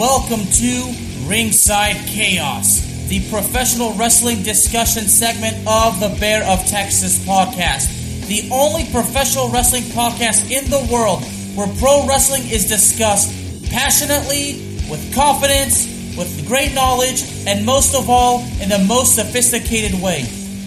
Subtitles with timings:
[0.00, 0.94] Welcome to
[1.26, 8.26] Ringside Chaos, the professional wrestling discussion segment of the Bear of Texas podcast.
[8.26, 11.22] The only professional wrestling podcast in the world
[11.54, 13.28] where pro wrestling is discussed
[13.70, 14.54] passionately,
[14.88, 15.84] with confidence,
[16.16, 20.22] with great knowledge, and most of all, in the most sophisticated way.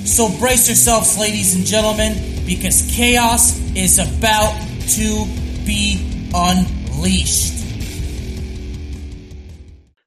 [0.06, 4.54] So brace yourselves, ladies and gentlemen, because chaos is about
[4.90, 5.26] to
[5.66, 7.63] be unleashed.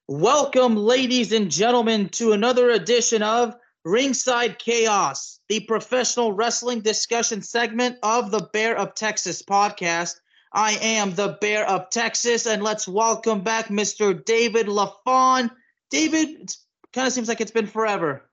[0.09, 7.97] Welcome, ladies and gentlemen, to another edition of Ringside Chaos, the professional wrestling discussion segment
[8.03, 10.21] of the Bear of Texas podcast.
[10.53, 14.23] I am the Bear of Texas, and let's welcome back Mr.
[14.23, 15.51] David LaFon.
[15.89, 16.55] David, it
[16.93, 18.29] kind of seems like it's been forever.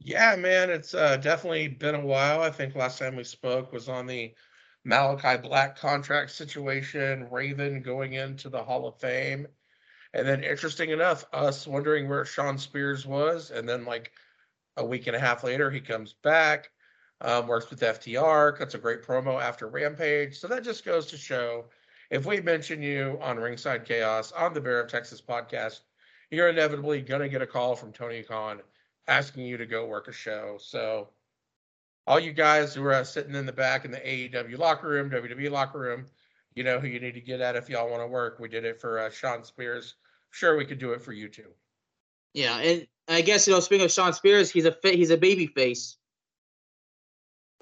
[0.00, 2.42] Yeah, man, it's uh, definitely been a while.
[2.42, 4.34] I think last time we spoke was on the
[4.82, 9.46] Malachi Black contract situation, Raven going into the Hall of Fame.
[10.12, 13.50] And then, interesting enough, us wondering where Shawn Spears was.
[13.50, 14.12] And then, like
[14.76, 16.70] a week and a half later, he comes back,
[17.20, 20.38] um, works with FTR, cuts a great promo after Rampage.
[20.38, 21.66] So that just goes to show
[22.10, 25.80] if we mention you on Ringside Chaos on the Bear of Texas podcast,
[26.30, 28.60] you're inevitably going to get a call from Tony Khan
[29.06, 30.56] asking you to go work a show.
[30.60, 31.08] So,
[32.06, 35.10] all you guys who are uh, sitting in the back in the AEW locker room,
[35.10, 36.06] WWE locker room,
[36.60, 38.38] you know who you need to get at if y'all want to work.
[38.38, 39.94] We did it for uh, Shawn Spears.
[40.28, 41.48] Sure, we could do it for you too.
[42.34, 45.46] Yeah, and I guess you know, speaking of Shawn Spears, he's a he's a baby
[45.46, 45.96] face.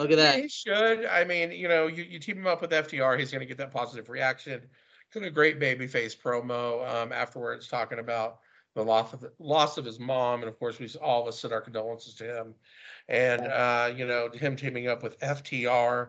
[0.01, 0.35] Look at that.
[0.35, 1.07] Yeah, he should.
[1.07, 3.57] I mean, you know, you, you team him up with FTR, he's going to get
[3.59, 4.63] that positive reaction.
[5.13, 8.41] Did a great baby face promo um, afterwards, talking about
[8.75, 11.39] the loss of the, loss of his mom, and of course, we all of us
[11.39, 12.55] send our condolences to him.
[13.09, 16.09] And uh, you know, him teaming up with FTR.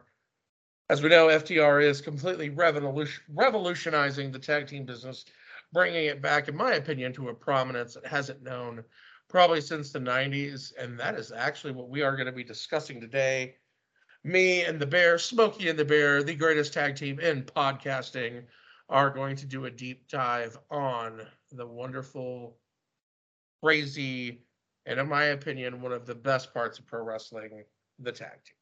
[0.89, 5.25] As we know, FTR is completely revolution, revolutionizing the tag team business,
[5.71, 8.83] bringing it back, in my opinion, to a prominence it hasn't known
[9.27, 10.73] probably since the 90s.
[10.79, 13.57] And that is actually what we are going to be discussing today.
[14.23, 18.45] Me and the Bear, Smokey and the Bear, the greatest tag team in podcasting,
[18.89, 21.21] are going to do a deep dive on
[21.51, 22.57] the wonderful,
[23.63, 24.41] crazy,
[24.87, 27.63] and in my opinion, one of the best parts of pro wrestling,
[27.99, 28.58] the tag teams.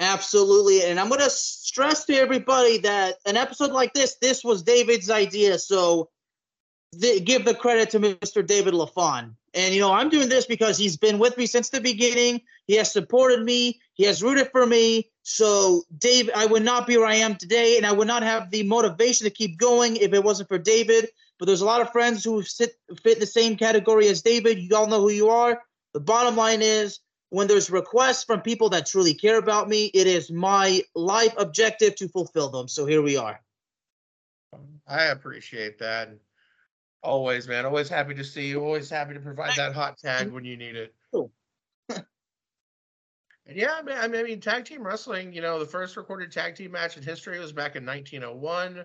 [0.00, 0.82] Absolutely.
[0.84, 5.10] And I'm going to stress to everybody that an episode like this, this was David's
[5.10, 5.58] idea.
[5.58, 6.08] So
[6.98, 8.44] th- give the credit to Mr.
[8.44, 9.34] David LaFawn.
[9.52, 12.40] And, you know, I'm doing this because he's been with me since the beginning.
[12.66, 15.10] He has supported me, he has rooted for me.
[15.22, 18.50] So, Dave, I would not be where I am today, and I would not have
[18.50, 21.08] the motivation to keep going if it wasn't for David.
[21.38, 24.58] But there's a lot of friends who sit, fit the same category as David.
[24.58, 25.60] You all know who you are.
[25.92, 27.00] The bottom line is
[27.30, 31.94] when there's requests from people that truly care about me, it is my life objective
[31.96, 32.68] to fulfill them.
[32.68, 33.40] So here we are.
[34.86, 36.10] I appreciate that.
[37.02, 37.64] Always, man.
[37.64, 38.62] Always happy to see you.
[38.62, 40.94] Always happy to provide that hot tag when you need it.
[41.12, 41.32] Cool.
[41.88, 42.04] and
[43.46, 45.32] yeah, I mean, I mean, tag team wrestling.
[45.32, 48.84] You know, the first recorded tag team match in history was back in 1901.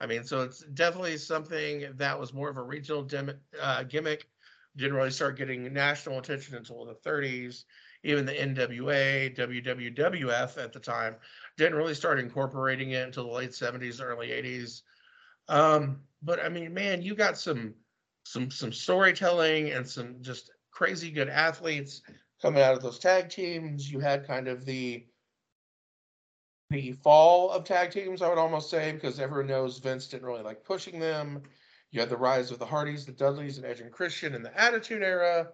[0.00, 4.26] I mean, so it's definitely something that was more of a regional dim- uh, gimmick.
[4.76, 7.64] Didn't really start getting national attention until the 30s.
[8.02, 11.16] Even the NWA, WWF at the time
[11.56, 14.82] didn't really start incorporating it until the late 70s, early 80s.
[15.48, 17.74] Um, but I mean, man, you got some
[18.24, 22.02] some some storytelling and some just crazy good athletes
[22.40, 23.90] coming out of those tag teams.
[23.90, 25.06] You had kind of the
[26.70, 30.42] the fall of tag teams, I would almost say, because everyone knows Vince didn't really
[30.42, 31.42] like pushing them.
[31.90, 34.60] You had the rise of the Hardys, the Dudleys, and Edge and Christian in the
[34.60, 35.48] Attitude Era.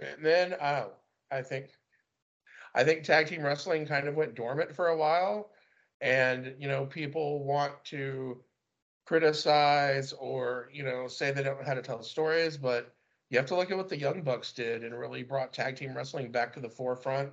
[0.00, 0.92] And then oh,
[1.30, 1.70] I think
[2.74, 5.50] I think tag team wrestling kind of went dormant for a while.
[6.02, 8.44] And, you know, people want to
[9.06, 12.92] criticize or you know say they don't know how to tell stories, but
[13.30, 15.96] you have to look at what the Young Bucks did and really brought tag team
[15.96, 17.32] wrestling back to the forefront.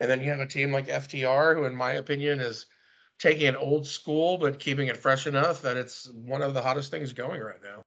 [0.00, 2.66] And then you have a team like FTR, who, in my opinion, is
[3.18, 6.90] taking it old school but keeping it fresh enough that it's one of the hottest
[6.90, 7.82] things going right now.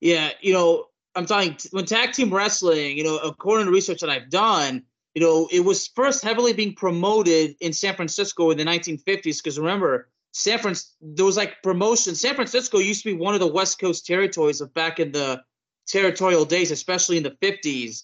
[0.00, 4.10] Yeah, you know, I'm talking when tag team wrestling, you know, according to research that
[4.10, 4.82] I've done,
[5.14, 9.42] you know, it was first heavily being promoted in San Francisco in the 1950s.
[9.42, 12.14] Because remember, San Fran, there was like promotion.
[12.14, 15.42] San Francisco used to be one of the West Coast territories of back in the
[15.86, 18.02] territorial days, especially in the 50s.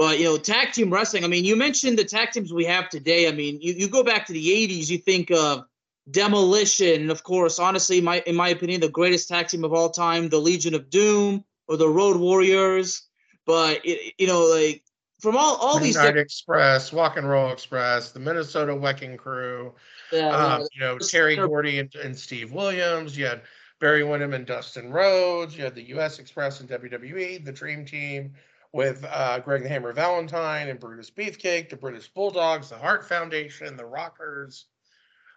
[0.00, 1.24] But you know, tag team wrestling.
[1.24, 3.28] I mean, you mentioned the tag teams we have today.
[3.28, 5.64] I mean, you, you go back to the 80s, you think of
[6.10, 9.90] Demolition, and of course, honestly, my in my opinion, the greatest tag team of all
[9.90, 13.02] time, the Legion of Doom or the Road Warriors.
[13.44, 14.82] But it, you know, like
[15.20, 19.74] from all all Midnight these different- Express, Rock and Roll Express, the Minnesota Wrecking Crew,
[20.10, 23.18] yeah, um, you know, Terry Gordy and, and, Steve Williams.
[23.18, 23.42] You had
[23.80, 25.54] Barry Windham and Dustin Rhodes.
[25.54, 26.18] You had the U.S.
[26.18, 28.32] Express and WWE, the Dream Team
[28.72, 33.76] with uh, Greg the Hammer Valentine and Brutus Beefcake, the British Bulldogs, the Hart Foundation,
[33.76, 34.66] the Rockers.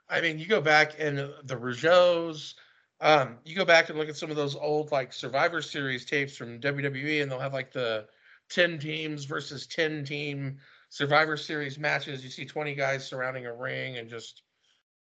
[0.10, 2.54] I mean, you go back and the Rougeaus.
[3.02, 6.38] Um, you go back and look at some of those old like Survivor Series tapes
[6.38, 8.06] from WWE, and they'll have like the
[8.50, 10.58] 10 teams versus 10 team
[10.90, 12.24] Survivor Series matches.
[12.24, 14.44] You see 20 guys surrounding a ring and just,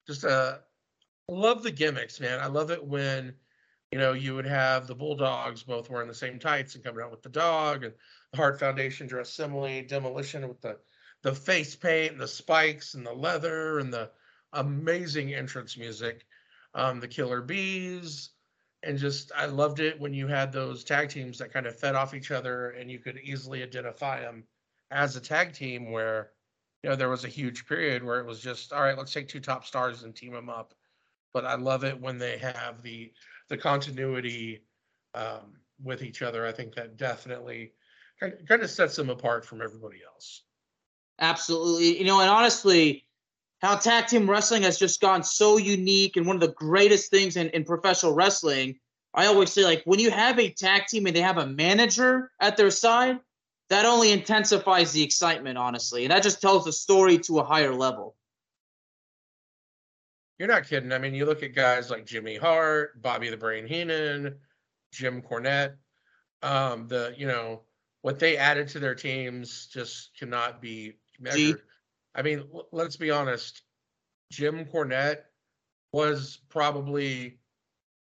[0.07, 0.59] just, uh,
[1.29, 2.41] love the gimmicks, man.
[2.41, 3.35] I love it when,
[3.91, 7.11] you know, you would have the Bulldogs both wearing the same tights and coming out
[7.11, 7.95] with the dog, and
[8.33, 10.79] the Hart Foundation dress similarly, Demolition with the,
[11.23, 14.11] the face paint and the spikes and the leather and the
[14.53, 16.25] amazing entrance music.
[16.75, 18.31] Um, the Killer Bees,
[18.83, 21.95] and just I loved it when you had those tag teams that kind of fed
[21.95, 24.45] off each other and you could easily identify them
[24.91, 26.31] as a tag team where
[26.83, 29.29] you know there was a huge period where it was just all right let's take
[29.29, 30.75] two top stars and team them up
[31.35, 33.13] but I love it when they have the
[33.49, 34.63] the continuity
[35.15, 37.73] um, with each other I think that definitely
[38.21, 40.43] kind of, sets them apart from everybody else
[41.21, 43.05] absolutely you know and honestly
[43.61, 47.37] how tag team wrestling has just gone so unique and one of the greatest things
[47.37, 48.79] in, in professional wrestling.
[49.15, 52.31] I always say, like, when you have a tag team and they have a manager
[52.41, 53.19] at their side,
[53.69, 56.05] that only intensifies the excitement, honestly.
[56.05, 58.15] And that just tells the story to a higher level.
[60.39, 60.93] You're not kidding.
[60.93, 64.37] I mean, you look at guys like Jimmy Hart, Bobby the Brain Heenan,
[64.93, 65.75] Jim Cornette.
[66.43, 67.63] Um, the you know
[68.03, 71.63] what they added to their teams just cannot be measured.
[72.15, 73.63] I mean, let's be honest.
[74.31, 75.23] Jim Cornette
[75.93, 77.39] was probably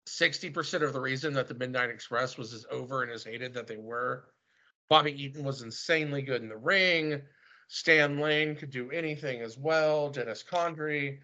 [0.09, 3.67] 60% of the reason that the Midnight Express was as over and as hated that
[3.67, 4.25] they were.
[4.89, 7.23] Bobby Eaton was insanely good in the ring.
[7.69, 10.11] Stan Lane could do anything as well.
[10.11, 11.19] Dennis Condrey,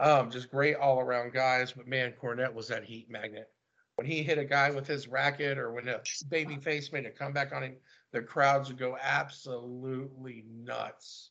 [0.00, 1.72] um, just great all around guys.
[1.72, 3.48] But man, Cornette was that heat magnet.
[3.96, 7.10] When he hit a guy with his racket or when a baby face made a
[7.10, 7.76] comeback on him,
[8.12, 11.30] the crowds would go absolutely nuts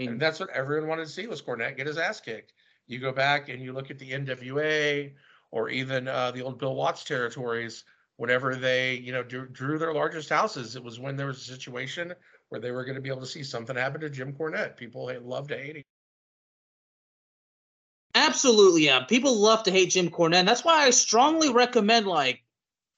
[0.00, 2.52] mean, and that's what everyone wanted to see was Cornette get his ass kicked.
[2.86, 5.12] You go back and you look at the NWA
[5.50, 7.84] or even uh, the old Bill Watts territories.
[8.16, 11.52] Whenever they, you know, drew, drew their largest houses, it was when there was a
[11.52, 12.12] situation
[12.50, 14.76] where they were going to be able to see something happen to Jim Cornette.
[14.76, 15.84] People loved to hate him.
[18.14, 19.04] Absolutely, yeah.
[19.04, 20.46] People love to hate Jim Cornette.
[20.46, 22.42] That's why I strongly recommend like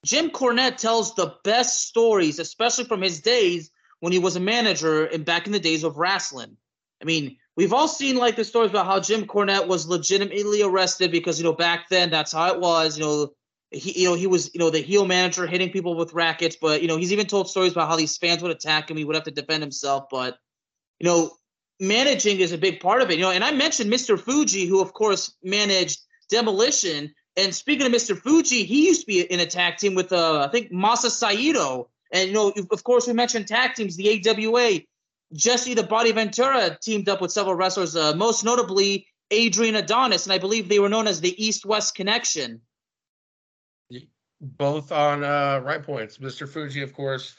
[0.05, 5.05] Jim Cornette tells the best stories, especially from his days when he was a manager
[5.05, 6.57] and back in the days of wrestling.
[7.01, 11.11] I mean, we've all seen like the stories about how Jim Cornette was legitimately arrested
[11.11, 12.97] because you know back then that's how it was.
[12.97, 13.33] You know,
[13.71, 16.81] he you know he was you know the heel manager hitting people with rackets, but
[16.81, 18.97] you know he's even told stories about how these fans would attack him.
[18.97, 20.37] He would have to defend himself, but
[20.99, 21.31] you know
[21.83, 23.17] managing is a big part of it.
[23.17, 24.19] You know, and I mentioned Mr.
[24.19, 25.99] Fuji, who of course managed
[26.29, 27.13] Demolition.
[27.35, 28.17] And speaking of Mr.
[28.17, 31.89] Fuji, he used to be in a tag team with uh, I think Masa Saito.
[32.11, 34.79] And you know, of course, we mentioned tag teams, the AWA.
[35.33, 40.33] Jesse the Body Ventura teamed up with several wrestlers, uh, most notably Adrian Adonis, and
[40.33, 42.61] I believe they were known as the East West Connection.
[44.39, 46.19] Both on uh, right points.
[46.19, 46.47] Mr.
[46.47, 47.35] Fuji, of course,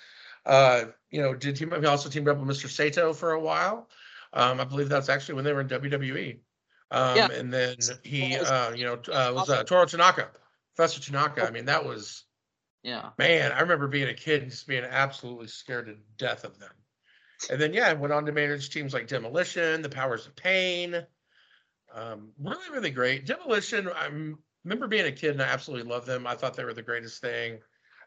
[0.47, 2.69] uh, you know, did he also teamed up with Mr.
[2.69, 3.89] Saito for a while.
[4.35, 6.41] Um, I believe that's actually when they were in WWE.
[6.91, 7.29] Um, yeah.
[7.33, 10.29] And then he, uh, you know, uh, was uh, Toru Tanaka,
[10.75, 11.47] Professor Tanaka.
[11.47, 12.25] I mean, that was,
[12.83, 13.53] yeah, man.
[13.53, 16.71] I remember being a kid and just being absolutely scared to death of them.
[17.51, 21.05] And then yeah, I went on to manage teams like Demolition, The Powers of Pain.
[21.93, 23.27] Um, really, really great.
[23.27, 24.09] Demolition, I
[24.65, 26.27] remember being a kid and I absolutely loved them.
[26.27, 27.59] I thought they were the greatest thing.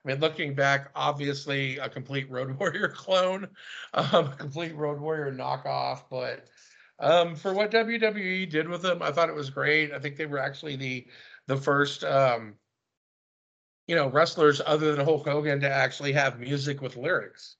[0.07, 3.49] I mean, looking back, obviously a complete Road Warrior clone,
[3.93, 6.03] um, a complete Road Warrior knockoff.
[6.09, 6.45] But
[6.97, 9.91] um, for what WWE did with them, I thought it was great.
[9.91, 11.07] I think they were actually the
[11.47, 12.53] the first, um,
[13.87, 17.57] you know, wrestlers other than Hulk Hogan to actually have music with lyrics.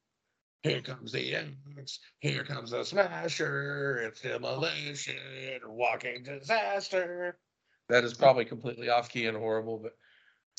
[0.64, 2.00] Here comes the X.
[2.20, 3.98] Here comes the Smasher.
[4.04, 5.16] It's demolition.
[5.66, 7.38] Walking disaster.
[7.90, 9.94] That is probably completely off key and horrible, but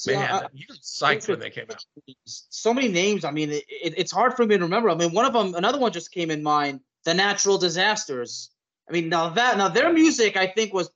[0.06, 1.84] man, uh, you psyched when they came out.
[2.24, 3.24] So many names.
[3.24, 4.90] I mean, it, it, it's hard for me to remember.
[4.90, 6.80] I mean, one of them, another one just came in mind.
[7.04, 8.50] The natural disasters.
[8.88, 10.90] I mean, now that now their music, I think was,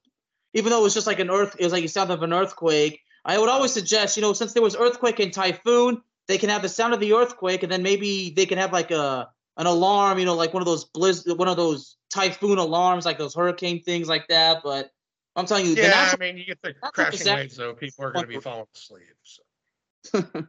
[0.55, 2.33] even though it was just like an earth, it was like the sound of an
[2.33, 3.01] earthquake.
[3.25, 6.63] I would always suggest, you know, since there was earthquake and typhoon, they can have
[6.63, 10.19] the sound of the earthquake, and then maybe they can have like a an alarm,
[10.19, 13.83] you know, like one of those blizz, one of those typhoon alarms, like those hurricane
[13.83, 14.63] things like that.
[14.63, 14.91] But
[15.35, 17.75] I'm telling you, yeah, natural, I mean, you get the crashing waves, though.
[17.75, 19.03] People are going to be falling asleep.
[19.23, 20.23] So.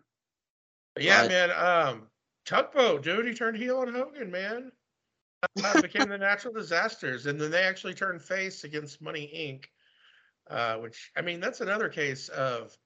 [1.00, 1.52] yeah, man.
[1.52, 2.08] Um,
[2.46, 4.72] tugboat, dude, he turned heel on Hogan, man.
[5.64, 9.66] Uh, became the natural disasters, and then they actually turned face against Money Inc.
[10.50, 12.78] Uh, which I mean, that's another case of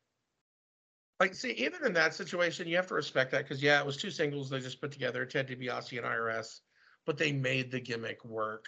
[1.20, 3.98] like see even in that situation you have to respect that because yeah it was
[3.98, 6.60] two singles they just put together ted DiBiase and irs
[7.06, 8.66] but they made the gimmick work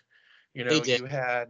[0.53, 1.49] you know you had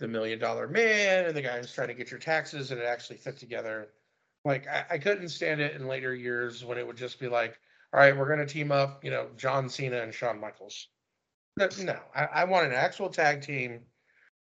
[0.00, 2.84] the million dollar man and the guy who's trying to get your taxes and it
[2.84, 3.88] actually fit together
[4.44, 7.58] like I, I couldn't stand it in later years when it would just be like
[7.94, 10.88] all right we're going to team up you know john cena and shawn michaels
[11.56, 13.80] no I, I want an actual tag team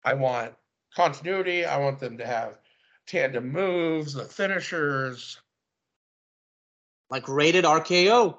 [0.05, 0.55] i want
[0.95, 2.59] continuity i want them to have
[3.07, 5.41] tandem moves the finishers
[7.11, 8.39] like rated RKO.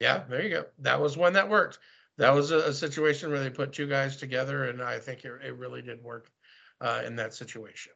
[0.00, 0.64] Yeah, there you go.
[0.80, 1.78] That was one that worked.
[2.18, 5.32] That was a, a situation where they put two guys together, and I think it,
[5.44, 6.30] it really did work
[6.80, 7.92] uh, in that situation.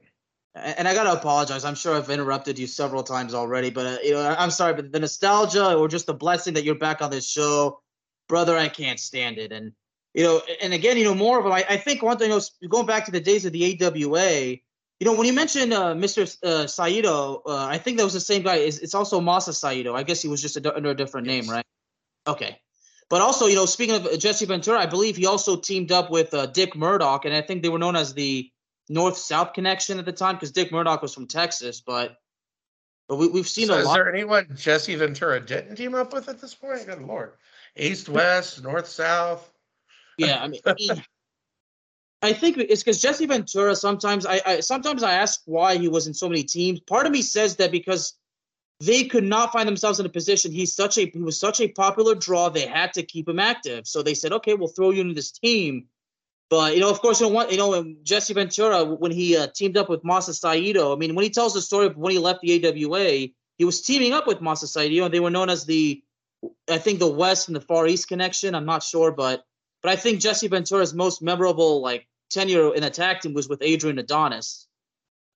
[0.54, 1.64] And I gotta apologize.
[1.64, 4.74] I'm sure I've interrupted you several times already, but uh, you know, I'm sorry.
[4.74, 7.80] But the nostalgia or just the blessing that you're back on this show,
[8.28, 9.52] brother, I can't stand it.
[9.52, 9.72] And
[10.14, 11.52] you know, and again, you know, more of them.
[11.52, 14.56] I, I think one thing, you know, going back to the days of the AWA,
[15.00, 16.36] you know, when you mentioned uh, Mr.
[16.42, 18.56] Uh, Saito, uh, I think that was the same guy.
[18.56, 19.94] It's, it's also Masa Saito.
[19.94, 21.44] I guess he was just a, under a different yes.
[21.44, 21.64] name, right?
[22.26, 22.58] Okay.
[23.10, 26.34] But also, you know, speaking of Jesse Ventura, I believe he also teamed up with
[26.34, 28.50] uh, Dick Murdoch, and I think they were known as the
[28.88, 31.80] North South connection at the time because Dick Murdoch was from Texas.
[31.80, 32.18] But
[33.08, 33.92] but we, we've seen so a is lot.
[33.92, 36.86] Is there anyone Jesse Ventura didn't team up with at this point?
[36.86, 37.32] Good lord,
[37.76, 39.50] East West, North South.
[40.18, 40.60] Yeah, I mean,
[42.20, 43.74] I think it's because Jesse Ventura.
[43.74, 46.80] Sometimes I, I sometimes I ask why he was in so many teams.
[46.80, 48.18] Part of me says that because
[48.80, 50.52] they could not find themselves in a position.
[50.52, 52.48] He's such a he was such a popular draw.
[52.48, 55.32] They had to keep him active, so they said, "Okay, we'll throw you into this
[55.32, 55.86] team."
[56.50, 57.50] But you know, of course, you know what?
[57.50, 60.94] You know, Jesse Ventura when he uh, teamed up with Masa Saito.
[60.94, 63.82] I mean, when he tells the story of when he left the AWA, he was
[63.82, 66.02] teaming up with Masa Saito, and they were known as the,
[66.70, 68.54] I think, the West and the Far East connection.
[68.54, 69.44] I'm not sure, but
[69.82, 73.60] but I think Jesse Ventura's most memorable like tenure in a tag team was with
[73.60, 74.66] Adrian Adonis.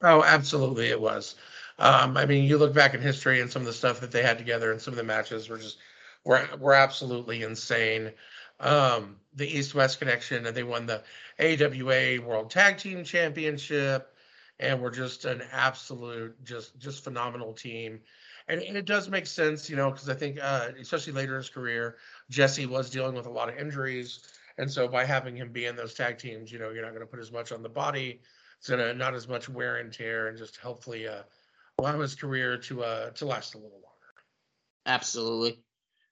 [0.01, 1.35] Oh, absolutely, it was.
[1.83, 4.23] Um, I mean, you look back in history and some of the stuff that they
[4.23, 5.79] had together, and some of the matches were just
[6.25, 8.13] were were absolutely insane.
[8.61, 11.03] Um, the East West connection, and they won the
[11.41, 14.15] AWA World Tag Team Championship,
[14.61, 17.99] and were just an absolute, just just phenomenal team.
[18.47, 21.39] And, and it does make sense, you know, because I think, uh, especially later in
[21.39, 21.97] his career,
[22.31, 24.21] Jesse was dealing with a lot of injuries.
[24.59, 27.01] And so by having him be in those tag teams, you know, you're not going
[27.01, 28.21] to put as much on the body.
[28.59, 31.23] It's to not as much wear and tear, and just hopefully uh,
[31.79, 33.87] allow his career to uh, to last a little longer.
[34.87, 35.63] Absolutely.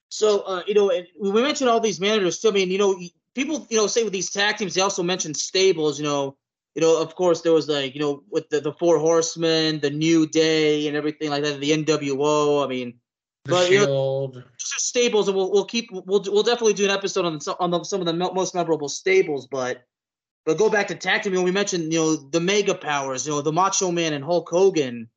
[0.09, 2.49] So uh, you know, we mentioned all these managers too.
[2.49, 2.99] I mean, you know,
[3.33, 5.99] people you know say with these tag teams, they also mentioned stables.
[5.99, 6.37] You know,
[6.75, 9.89] you know, of course, there was like you know with the the Four Horsemen, the
[9.89, 11.59] New Day, and everything like that.
[11.59, 12.63] The NWO.
[12.63, 12.99] I mean,
[13.45, 14.35] the but, Shield.
[14.35, 17.37] You know, just stables, and we'll we'll keep we'll we'll definitely do an episode on
[17.37, 19.47] the, on the, some of the most memorable stables.
[19.47, 19.83] But
[20.45, 21.33] but go back to tag team.
[21.33, 24.23] You know, we mentioned you know the Mega Powers, you know the Macho Man and
[24.23, 25.09] Hulk Hogan,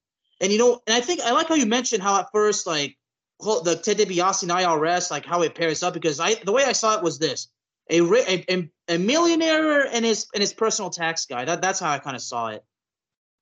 [0.44, 2.98] and you know, and I think I like how you mentioned how at first like
[3.40, 6.72] the Ted DiBiase and IRS, like how it pairs up because I the way I
[6.72, 7.48] saw it was this.
[7.90, 11.46] A, a, a millionaire and his and his personal tax guy.
[11.46, 12.62] That that's how I kind of saw it.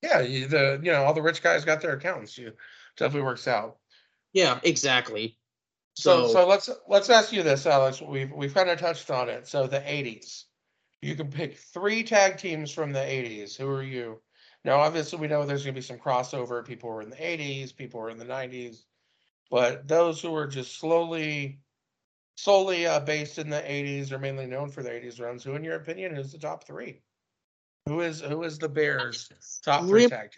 [0.01, 2.39] Yeah, the you know all the rich guys got their accountants.
[2.39, 2.53] You
[2.97, 3.79] definitely works out.
[4.33, 5.37] Yeah, exactly.
[5.95, 8.01] So, so, so let's let's ask you this, Alex.
[8.01, 9.49] We've we've kind of touched on it.
[9.49, 10.45] So the '80s,
[11.03, 13.57] you can pick three tag teams from the '80s.
[13.57, 14.21] Who are you?
[14.65, 16.65] Now, obviously, we know there's going to be some crossover.
[16.65, 18.85] People were in the '80s, people were in the '90s,
[19.51, 21.59] but those who are just slowly,
[22.37, 25.43] solely uh, based in the '80s or mainly known for the '80s runs.
[25.43, 27.03] Who, in your opinion, is the top three?
[27.87, 29.29] Who is who is the Bears'
[29.65, 30.31] top three tag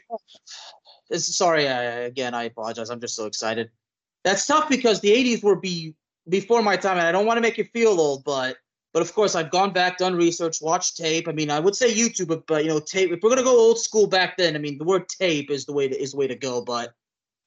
[1.11, 1.27] teams?
[1.27, 2.89] Sorry, I, again, I apologize.
[2.89, 3.71] I'm just so excited
[4.25, 5.95] that's tough because the 80s were be
[6.29, 8.57] before my time and i don't want to make you feel old but
[8.95, 11.29] but of course i've gone back done research watched tape.
[11.29, 13.45] I mean i would say youtube but, but you know tape if we're going to
[13.45, 16.13] go old school back then i mean the word tape is the way to is
[16.13, 16.95] the way to go but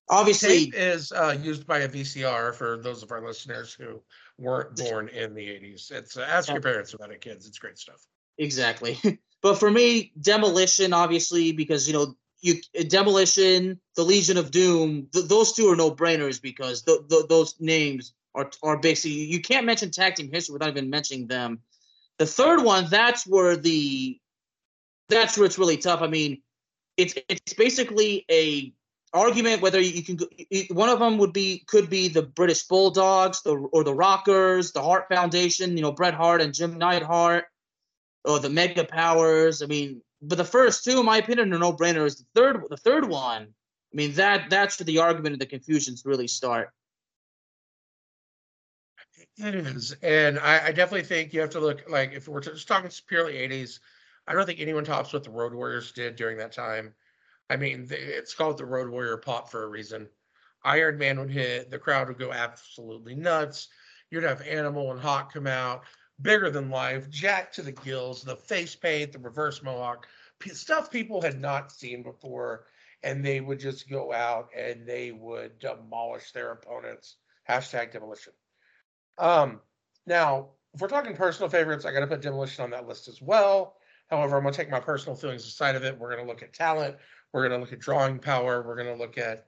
[0.09, 3.99] obviously tape is uh, used by a vcr for those of our listeners who
[4.37, 7.47] weren't born in the 80s it's uh, ask your parents about it kids.
[7.47, 8.05] It's great stuff.
[8.37, 8.99] Exactly.
[9.43, 15.25] But for me demolition obviously because you know you demolition, the Legion of Doom, th-
[15.25, 18.13] those two are no brainers because th- th- those names
[18.63, 21.59] are basically you can't mention tag team history without even mentioning them.
[22.17, 24.19] The third one, that's where the
[25.09, 26.01] that's where it's really tough.
[26.01, 26.41] I mean,
[26.97, 28.73] it's it's basically a
[29.13, 30.19] argument whether you can
[30.69, 34.81] one of them would be could be the British Bulldogs the, or the Rockers, the
[34.81, 37.45] Hart Foundation, you know Bret Hart and Jim Neidhart,
[38.25, 39.61] or the Mega Powers.
[39.61, 42.05] I mean, but the first two, in my opinion, are no brainer.
[42.05, 45.45] Is The third, the third one, I mean that that's where the argument and the
[45.45, 46.71] confusions really start.
[49.39, 52.67] It is, and I, I, definitely think you have to look like if we're just
[52.67, 53.79] talking purely '80s.
[54.25, 56.95] I don't think anyone tops what the Road Warriors did during that time.
[57.47, 60.09] I mean, it's called the Road Warrior Pop for a reason.
[60.63, 63.67] Iron Man would hit, the crowd would go absolutely nuts.
[64.09, 65.83] You'd have Animal and Hawk come out,
[66.23, 70.07] bigger than life, Jack to the gills, the face paint, the reverse mohawk,
[70.51, 72.65] stuff people had not seen before.
[73.03, 77.17] And they would just go out and they would demolish their opponents.
[77.47, 78.33] Hashtag demolition.
[79.17, 79.61] Um,
[80.05, 83.21] now, if we're talking personal favorites, I got to put demolition on that list as
[83.21, 83.75] well.
[84.09, 85.97] However, I'm going to take my personal feelings aside of it.
[85.97, 86.95] We're going to look at talent.
[87.33, 88.63] We're going to look at drawing power.
[88.65, 89.47] We're going to look at,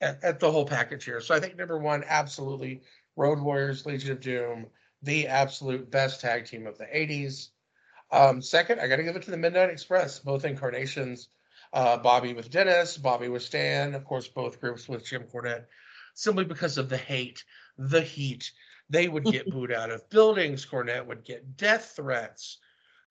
[0.00, 1.20] at, at the whole package here.
[1.20, 2.82] So I think number one, absolutely,
[3.16, 4.66] Road Warriors, Legion of Doom,
[5.02, 7.48] the absolute best tag team of the 80s.
[8.12, 11.28] Um, second, I got to give it to the Midnight Express, both incarnations.
[11.72, 15.66] Uh, Bobby with Dennis, Bobby with Stan, of course, both groups with Jim Cornette,
[16.14, 17.44] simply because of the hate,
[17.78, 18.50] the heat.
[18.90, 20.66] They would get booed out of buildings.
[20.66, 22.58] Cornette would get death threats.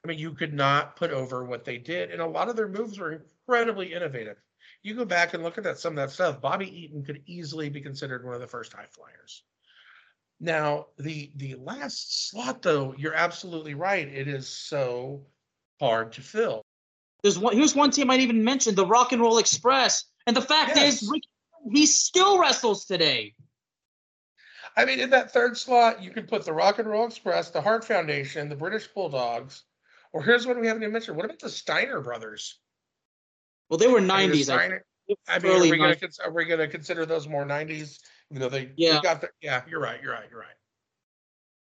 [0.03, 2.67] I mean, you could not put over what they did, and a lot of their
[2.67, 4.37] moves were incredibly innovative.
[4.81, 6.39] You go back and look at that some of that stuff.
[6.39, 9.43] Bobby Eaton could easily be considered one of the first high flyers.
[10.39, 14.07] Now, the the last slot, though, you're absolutely right.
[14.07, 15.25] It is so
[15.81, 16.61] hard to fill.
[17.23, 17.57] There's one.
[17.57, 20.05] Here's one team I didn't even mention: the Rock and Roll Express.
[20.27, 21.01] And the fact yes.
[21.01, 21.23] is, Rick,
[21.73, 23.33] he still wrestles today.
[24.77, 27.61] I mean, in that third slot, you could put the Rock and Roll Express, the
[27.61, 29.63] Hart Foundation, the British Bulldogs,
[30.13, 31.17] or here's what we haven't even mentioned.
[31.17, 32.59] What about the Steiner brothers?
[33.69, 34.53] Well, they were 90s.
[34.53, 34.79] I, mean,
[35.27, 35.95] I mean, are we, gonna,
[36.25, 37.99] are we gonna consider those more 90s?
[38.31, 38.95] You know, they, yeah.
[38.95, 40.01] They got the, yeah, you're right.
[40.01, 40.25] You're right.
[40.29, 40.47] You're right.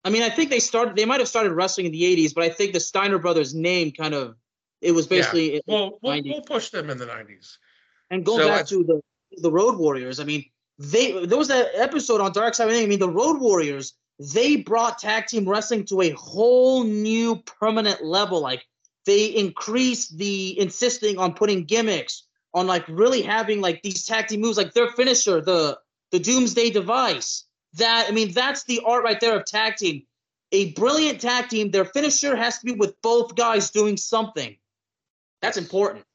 [0.03, 0.95] I mean, I think they started.
[0.95, 3.91] They might have started wrestling in the '80s, but I think the Steiner brothers name
[3.91, 4.35] kind of
[4.81, 5.55] it was basically.
[5.55, 5.59] Yeah.
[5.67, 7.57] Well, we'll, we'll, push them in the '90s.
[8.09, 9.01] And go so back to the
[9.41, 10.21] the Road Warriors.
[10.21, 10.45] I mean,
[10.79, 12.69] they there was that episode on Dark Side.
[12.69, 18.03] I mean, the Road Warriors they brought tag team wrestling to a whole new permanent
[18.03, 18.41] level.
[18.41, 18.65] Like
[19.05, 24.41] they increased the insisting on putting gimmicks on like really having like these tag team
[24.41, 25.79] moves, like their finisher, the
[26.11, 27.45] the Doomsday Device.
[27.73, 30.03] That I mean, that's the art right there of tag team.
[30.51, 31.71] A brilliant tag team.
[31.71, 34.55] Their finisher has to be with both guys doing something.
[35.41, 36.05] That's important.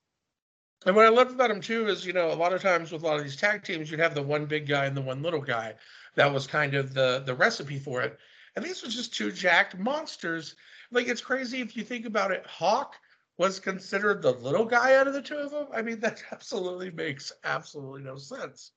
[0.84, 3.02] And what I love about them too is, you know, a lot of times with
[3.02, 5.22] a lot of these tag teams, you'd have the one big guy and the one
[5.22, 5.74] little guy.
[6.14, 8.18] That was kind of the the recipe for it.
[8.56, 10.56] And these were just two jacked monsters.
[10.90, 12.44] Like it's crazy if you think about it.
[12.46, 12.96] Hawk
[13.38, 15.66] was considered the little guy out of the two of them.
[15.72, 18.72] I mean, that absolutely makes absolutely no sense.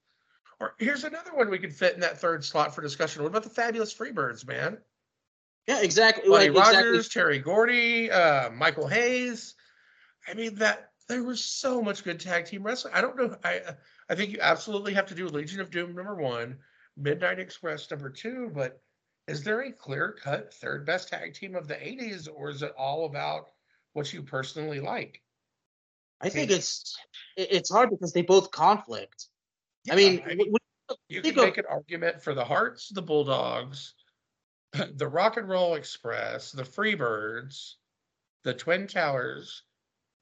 [0.60, 3.24] Or here's another one we could fit in that third slot for discussion.
[3.24, 4.78] What about the fabulous Freebirds, man?
[5.68, 6.30] Yeah, exactly.
[6.30, 7.22] Buddy like, Roberts, exactly.
[7.22, 9.56] Terry Gordy, uh, Michael Hayes.
[10.28, 12.94] I mean that there was so much good tag team wrestling.
[12.94, 13.36] I don't know.
[13.44, 13.62] I
[14.10, 16.58] I think you absolutely have to do Legion of Doom number one,
[16.98, 18.52] Midnight Express number two.
[18.54, 18.82] But
[19.28, 22.74] is there a clear cut third best tag team of the '80s, or is it
[22.78, 23.50] all about
[23.94, 25.22] what you personally like?
[26.22, 26.98] I think it's
[27.36, 29.28] it's hard because they both conflict.
[29.86, 30.54] Yeah, I mean, I mean
[31.08, 33.94] you can make an argument for the Harts, the Bulldogs,
[34.96, 37.74] the Rock and Roll Express, the Freebirds,
[38.44, 39.64] the Twin Towers.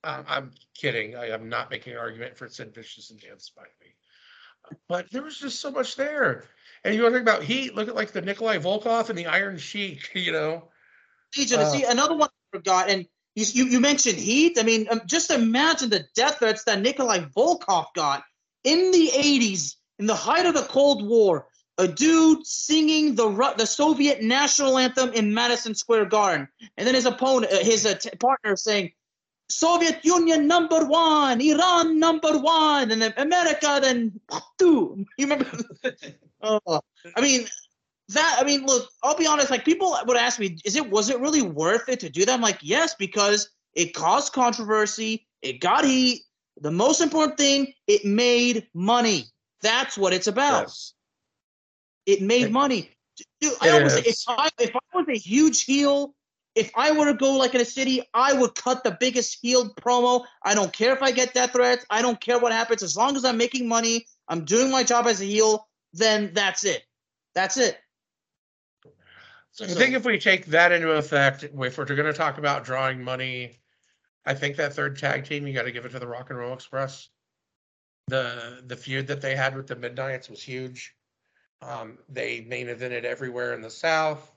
[0.04, 1.16] Um, I'm kidding.
[1.16, 3.94] I am not making an argument for Sid Vicious and Dan Spivey.
[4.88, 6.46] But there was just so much there.
[6.84, 7.76] And you want to talk about heat?
[7.76, 10.70] Look at like the Nikolai Volkov and the Iron Sheik, you know.
[11.38, 14.58] Legion, uh, see, another one I forgot, and you, you, you mentioned heat.
[14.60, 18.24] I mean, um, just imagine the death threats that Nikolai Volkov got
[18.64, 21.48] in the 80s, in the height of the Cold War,
[21.80, 27.08] a dude singing the the Soviet national anthem in Madison Square Garden, and then his
[27.08, 28.92] opponent, uh, his uh, t- partner, saying,
[29.50, 34.20] "Soviet Union number one, Iran number one, and then America then
[34.58, 35.50] two." You remember?
[36.42, 36.80] uh,
[37.16, 37.48] I mean,
[38.10, 38.38] that.
[38.40, 39.50] I mean, look, I'll be honest.
[39.52, 42.34] Like people would ask me, "Is it was it really worth it to do that?"
[42.34, 46.22] I'm like, "Yes," because it caused controversy, it got heat,
[46.60, 49.26] the most important thing, it made money.
[49.62, 50.64] That's what it's about.
[50.64, 50.94] Yes.
[52.06, 52.92] It made money.
[53.40, 56.14] Dude, I always if I if I was a huge heel,
[56.56, 59.74] if I were to go like in a city, I would cut the biggest heel
[59.74, 60.26] promo.
[60.44, 61.86] I don't care if I get death threats.
[61.90, 62.84] I don't care what happens.
[62.84, 66.64] As long as I'm making money, I'm doing my job as a heel, then that's
[66.64, 66.84] it.
[67.36, 67.80] That's it.
[69.52, 72.64] So I think if we take that into effect, if we're going to talk about
[72.64, 73.60] drawing money
[74.26, 76.40] I think that third tag team, you got to give it to the Rock and
[76.40, 77.10] Roll Express.
[78.08, 80.96] The the feud that they had with the Midnights was huge.
[81.62, 84.30] Um, they main evented everywhere in the South.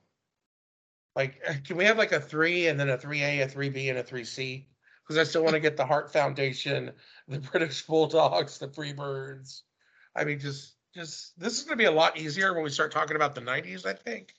[1.17, 3.89] Like, can we have like a three and then a three A, a three B,
[3.89, 4.69] and a three C?
[5.03, 6.93] Because I still want to get the Hart Foundation,
[7.29, 9.63] the British Bulldogs, the Freebirds.
[10.15, 12.93] I mean, just just this is going to be a lot easier when we start
[12.93, 13.87] talking about the '90s.
[13.87, 14.35] I think,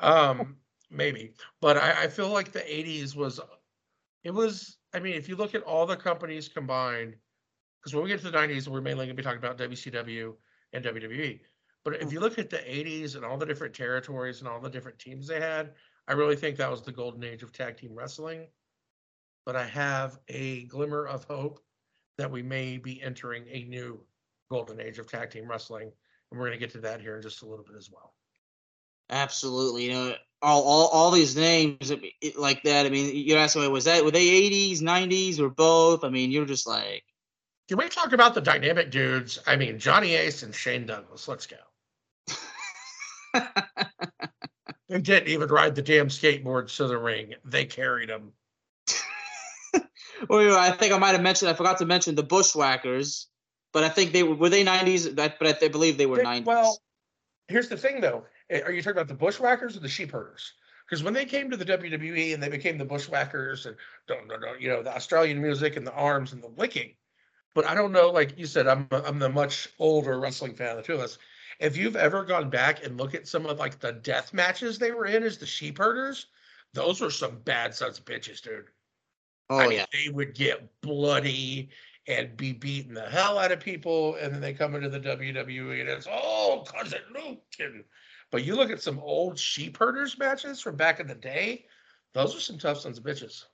[0.00, 0.56] um,
[0.90, 3.38] maybe, but I, I feel like the '80s was
[4.24, 7.14] it was, I mean, if you look at all the companies combined,
[7.80, 10.34] because when we get to the 90s, we're mainly going to be talking about WCW
[10.72, 11.40] and WWE.
[11.84, 14.68] But if you look at the 80s and all the different territories and all the
[14.68, 15.72] different teams they had,
[16.08, 18.46] I really think that was the golden age of tag team wrestling.
[19.44, 21.60] But I have a glimmer of hope
[22.16, 24.00] that we may be entering a new
[24.50, 25.92] golden age of tag team wrestling.
[26.30, 28.14] And we're going to get to that here in just a little bit as well.
[29.10, 29.84] Absolutely.
[29.84, 31.92] You know, all, all, all these names
[32.36, 32.86] like that.
[32.86, 36.04] I mean, you're asking, me, was that, were they 80s, 90s, or both?
[36.04, 37.04] I mean, you're just like.
[37.68, 39.38] Can we talk about the dynamic dudes?
[39.46, 41.28] I mean, Johnny Ace and Shane Douglas.
[41.28, 41.56] Let's go.
[44.88, 47.34] They didn't even ride the damn skateboards to the ring.
[47.44, 48.32] They carried them.
[50.28, 51.50] well, I think I might have mentioned.
[51.50, 53.26] I forgot to mention the Bushwhackers,
[53.72, 55.08] but I think they were were they nineties.
[55.08, 56.46] But I believe they were nineties.
[56.46, 56.78] Well,
[57.48, 58.24] here's the thing, though.
[58.50, 60.52] Eh, are you talking about the Bushwhackers or the Sheep Herders?
[60.88, 64.40] Because when they came to the WWE and they became the Bushwhackers and don't, don't,
[64.40, 66.94] don't, you know the Australian music and the arms and the licking,
[67.54, 68.10] but I don't know.
[68.10, 71.18] Like you said, I'm I'm the much older wrestling fan of the two of us.
[71.58, 74.92] If you've ever gone back and look at some of like the death matches they
[74.92, 76.26] were in as the sheep herders,
[76.72, 78.66] those were some bad sons of bitches, dude.
[79.50, 81.70] Oh I mean, yeah, they would get bloody
[82.06, 85.80] and be beating the hell out of people, and then they come into the WWE
[85.80, 87.42] and it's oh cousin Luke.
[88.30, 91.66] but you look at some old sheep herders matches from back in the day;
[92.14, 93.44] those are some tough sons of bitches.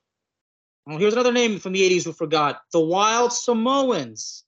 [0.87, 4.45] Well, here's another name from the '80s we forgot: the Wild Samoans.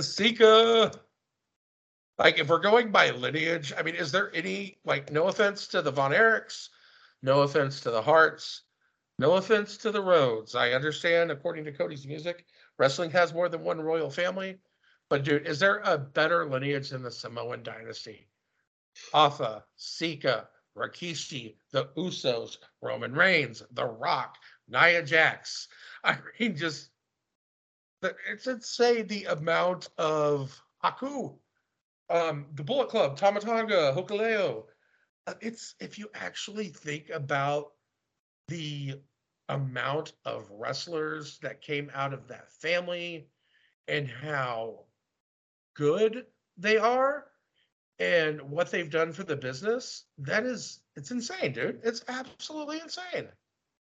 [0.00, 0.90] Sika.
[2.20, 5.10] Like, if we're going by lineage, I mean, is there any like?
[5.10, 6.68] No offense to the Von Erichs,
[7.22, 8.64] no offense to the Harts,
[9.18, 10.54] no offense to the Rhodes.
[10.54, 12.44] I understand, according to Cody's music,
[12.78, 14.58] wrestling has more than one royal family.
[15.08, 18.28] But dude, is there a better lineage than the Samoan dynasty?
[19.14, 24.36] Afa, Sika, Rikishi, the Usos, Roman Reigns, The Rock,
[24.68, 25.68] Nia Jax.
[26.04, 26.90] I mean, just
[28.02, 31.38] it's insane the amount of Haku
[32.10, 34.64] um, the Bullet Club, Tama Tonga, Hikuleo.
[35.26, 37.72] Uh, it's if you actually think about
[38.48, 38.94] the
[39.48, 43.28] amount of wrestlers that came out of that family
[43.88, 44.84] and how
[45.74, 47.26] good they are
[47.98, 51.80] and what they've done for the business, that is it's insane, dude.
[51.84, 53.28] It's absolutely insane.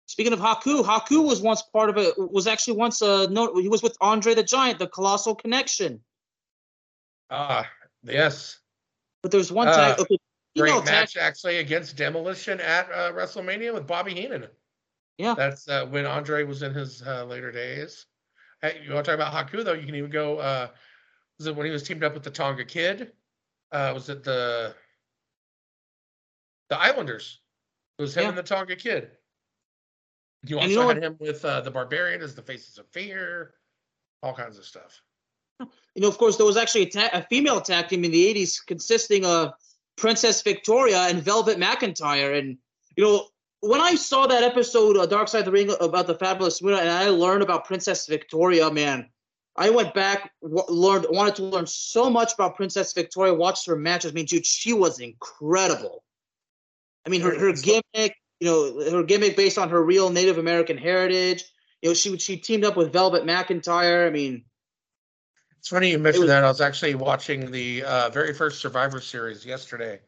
[0.07, 2.15] Speaking of Haku, Haku was once part of it.
[2.19, 3.55] Was actually once a uh, no.
[3.57, 6.01] He was with Andre the Giant, the Colossal Connection.
[7.31, 7.71] Ah,
[8.05, 8.59] Yes.
[9.23, 9.97] But there's one time.
[9.99, 10.19] Uh, okay,
[10.57, 14.47] great match actually against Demolition at uh, WrestleMania with Bobby Heenan.
[15.19, 15.35] Yeah.
[15.35, 18.07] That's uh, when Andre was in his uh, later days.
[18.63, 19.75] Hey, you want to talk about Haku though?
[19.75, 20.39] You can even go.
[20.39, 20.69] Uh,
[21.39, 23.13] was it when he was teamed up with the Tonga Kid?
[23.73, 24.75] Uh, was it the
[26.71, 27.41] the Islanders?
[27.99, 28.29] It was him yeah.
[28.31, 29.11] and the Tonga Kid.
[30.47, 31.05] You also you know had what?
[31.05, 33.53] him with uh, the Barbarian as the Faces of Fear,
[34.23, 35.03] all kinds of stuff
[35.95, 38.35] you know, of course, there was actually a, ta- a female tag team in the
[38.35, 39.53] 80s consisting of
[39.97, 42.39] Princess Victoria and Velvet McIntyre.
[42.39, 42.57] And,
[42.97, 43.27] you know,
[43.61, 46.81] when I saw that episode, uh, Dark Side of the Ring, about the Fabulous Moolah,
[46.81, 49.11] and I learned about Princess Victoria, man,
[49.57, 53.77] I went back, w- learned, wanted to learn so much about Princess Victoria, watched her
[53.77, 54.13] matches.
[54.13, 56.03] I mean, dude, she was incredible.
[57.07, 60.79] I mean, her, her gimmick, you know, her gimmick based on her real Native American
[60.79, 61.45] heritage.
[61.83, 64.07] You know, she she teamed up with Velvet McIntyre.
[64.07, 64.45] I mean,
[65.61, 66.43] it's funny you mentioned that.
[66.43, 70.01] I was actually watching the uh, very first Survivor Series yesterday,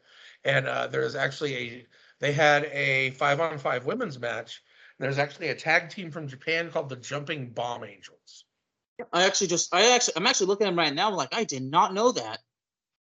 [0.43, 1.85] and uh, there's actually a
[2.19, 4.63] they had a five on five women's match.
[4.97, 8.45] There's actually a tag team from Japan called the Jumping Bomb Angels.
[9.11, 11.09] I actually just I actually I'm actually looking at them right now.
[11.09, 12.39] I'm like I did not know that.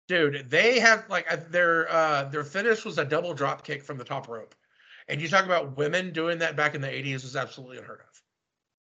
[0.06, 4.04] Dude, they have like their uh their finish was a double drop kick from the
[4.04, 4.54] top rope.
[5.08, 8.22] And you talk about women doing that back in the 80s was absolutely unheard of.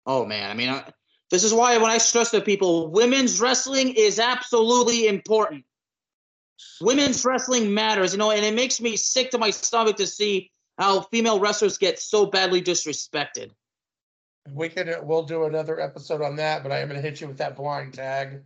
[0.06, 0.90] Oh man, I mean, I,
[1.30, 5.64] this is why when I stress to people, women's wrestling is absolutely important.
[6.80, 10.50] Women's wrestling matters, you know, and it makes me sick to my stomach to see
[10.76, 13.50] how female wrestlers get so badly disrespected.
[14.52, 17.20] We can uh, we'll do another episode on that, but I am going to hit
[17.20, 18.42] you with that blind tag.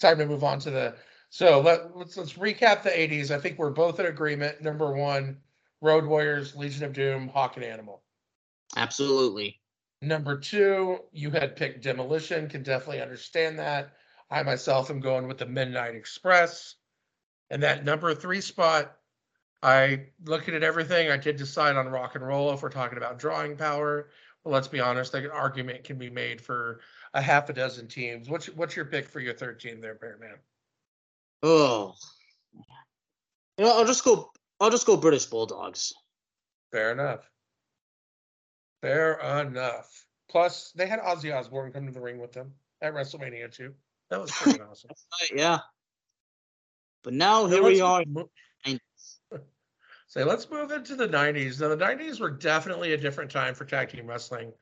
[0.00, 0.94] Time to move on to the
[1.30, 3.30] so let, let's let's recap the 80s.
[3.30, 4.62] I think we're both in agreement.
[4.62, 5.38] Number one,
[5.80, 8.02] Road Warriors, Legion of Doom, Hawk and Animal.
[8.76, 9.60] Absolutely.
[10.00, 13.94] Number two, you had picked Demolition, can definitely understand that.
[14.30, 16.76] I myself am going with the Midnight Express.
[17.50, 18.96] And that number three spot,
[19.62, 23.18] I looking at everything, I did decide on rock and roll if we're talking about
[23.18, 24.10] drawing power.
[24.44, 26.80] Well, let's be honest, like an argument can be made for
[27.14, 28.28] a half a dozen teams.
[28.28, 30.36] What's what's your pick for your third team there, Bear Man?
[31.42, 31.94] Oh,
[33.56, 34.30] you know, I'll just go.
[34.60, 35.92] I'll just go British Bulldogs.
[36.70, 37.28] Fair enough.
[38.80, 40.06] Fair enough.
[40.28, 43.74] Plus, they had Ozzy Osbourne come to the ring with them at WrestleMania too.
[44.10, 44.90] That was pretty awesome.
[45.34, 45.58] yeah.
[47.02, 48.04] But now here we are.
[50.08, 51.60] Say, let's move into the 90s.
[51.60, 54.52] Now, the 90s were definitely a different time for tag team wrestling.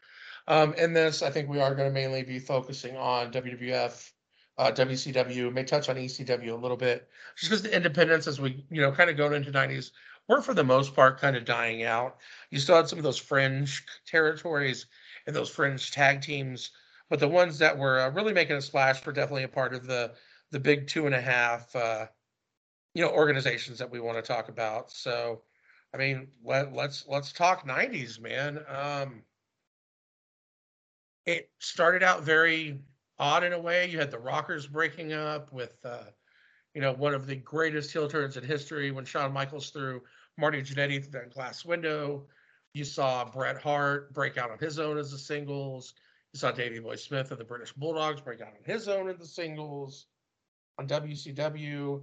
[0.48, 4.10] Um, in this, I think we are going to mainly be focusing on WWF,
[4.58, 8.64] uh, WCW, may touch on ECW a little bit, just because the independents, as we
[8.70, 9.92] you know kind of going into 90s,
[10.28, 12.18] were for the most part kind of dying out.
[12.50, 14.86] You still had some of those fringe territories
[15.26, 16.70] and those fringe tag teams,
[17.08, 19.86] but the ones that were uh, really making a splash were definitely a part of
[19.86, 20.14] the
[20.52, 22.06] the big two and a half, uh,
[22.94, 24.92] you know, organizations that we want to talk about.
[24.92, 25.42] So,
[25.92, 28.60] I mean, let, let's let's talk 90s, man.
[28.68, 29.22] Um,
[31.26, 32.78] it started out very
[33.18, 33.88] odd in a way.
[33.90, 36.04] You had the Rockers breaking up with, uh,
[36.76, 40.02] you know, one of the greatest heel turns in history when Shawn Michaels threw
[40.36, 42.26] Marty Jannetty through that glass window.
[42.74, 45.94] You saw Bret Hart break out on his own as the singles.
[46.34, 49.16] You saw Davey Boy Smith of the British Bulldogs break out on his own in
[49.16, 50.08] the singles
[50.78, 52.02] on WCW.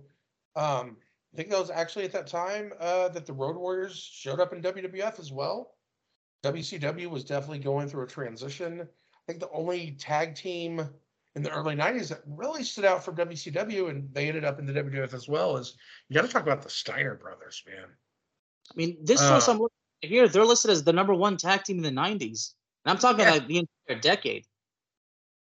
[0.56, 0.98] Um,
[1.32, 4.54] I think that was actually at that time uh, that the Road Warriors showed up
[4.54, 5.76] in WWF as well.
[6.44, 8.82] WCW was definitely going through a transition.
[8.82, 10.90] I think the only tag team
[11.36, 14.66] in the early 90s that really stood out for WCW and they ended up in
[14.66, 15.76] the WWF as well is
[16.08, 17.86] you got to talk about the Steiner brothers, man.
[17.86, 21.64] I mean, this uh, source I'm looking here, they're listed as the number one tag
[21.64, 22.54] team in the 90s.
[22.86, 23.32] And I'm talking yeah.
[23.32, 24.46] like the entire decade.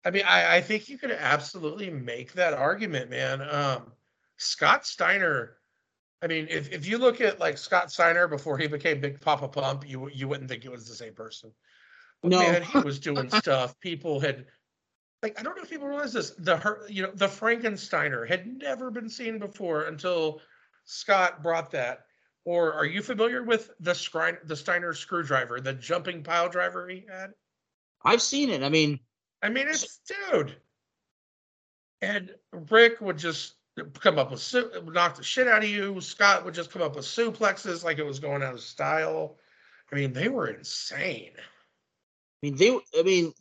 [0.04, 3.42] I mean, I, I think you could absolutely make that argument, man.
[3.42, 3.92] Um,
[4.36, 5.56] Scott Steiner,
[6.22, 9.48] I mean, if, if you look at like Scott Steiner before he became Big Papa
[9.48, 11.52] Pump, you you wouldn't think it was the same person.
[12.22, 13.78] No, man, he was doing stuff.
[13.80, 14.46] People had
[15.24, 16.30] like I don't know if people realize this.
[16.38, 20.42] The her, you know, the Frankensteiner had never been seen before until
[20.84, 22.04] Scott brought that.
[22.44, 27.30] Or are you familiar with the the Steiner screwdriver, the jumping pile driver he had?
[28.04, 28.62] I've seen it.
[28.62, 29.00] I mean,
[29.42, 30.54] I mean, it's dude.
[32.02, 32.30] And
[32.70, 33.54] Rick would just
[33.98, 34.54] come up with
[34.92, 36.02] knock the shit out of you.
[36.02, 39.38] Scott would just come up with suplexes like it was going out of style.
[39.90, 41.32] I mean, they were insane
[42.44, 42.78] I mean, they.
[42.98, 43.32] I mean,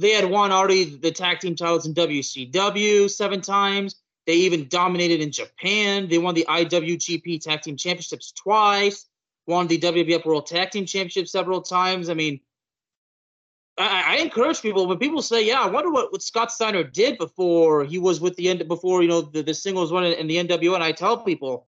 [0.00, 3.96] they had won already the tag team titles in WCW seven times.
[4.26, 6.08] They even dominated in Japan.
[6.08, 9.06] They won the IWGP Tag Team Championships twice.
[9.46, 12.08] Won the WWF World Tag Team Championship several times.
[12.08, 12.40] I mean,
[13.76, 17.18] I, I, encourage people when people say, "Yeah, I wonder what, what Scott Steiner did
[17.18, 20.36] before he was with the end before you know the, the singles run in the
[20.36, 21.66] NWO." And I tell people,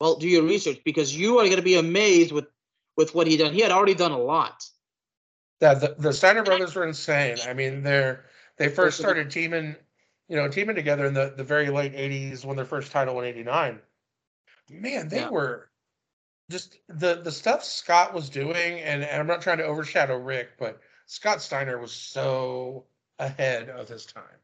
[0.00, 2.46] "Well, do your research because you are going to be amazed with
[2.96, 3.52] with what he done.
[3.52, 4.68] He had already done a lot."
[5.64, 7.38] Yeah, the, the Steiner brothers were insane.
[7.48, 8.26] I mean, they're
[8.58, 9.74] they first started teaming,
[10.28, 13.24] you know, teaming together in the, the very late '80s when their first title in
[13.24, 13.80] '89.
[14.68, 15.30] Man, they yeah.
[15.30, 15.70] were
[16.50, 20.50] just the the stuff Scott was doing, and, and I'm not trying to overshadow Rick,
[20.58, 22.84] but Scott Steiner was so
[23.18, 24.40] ahead of his time.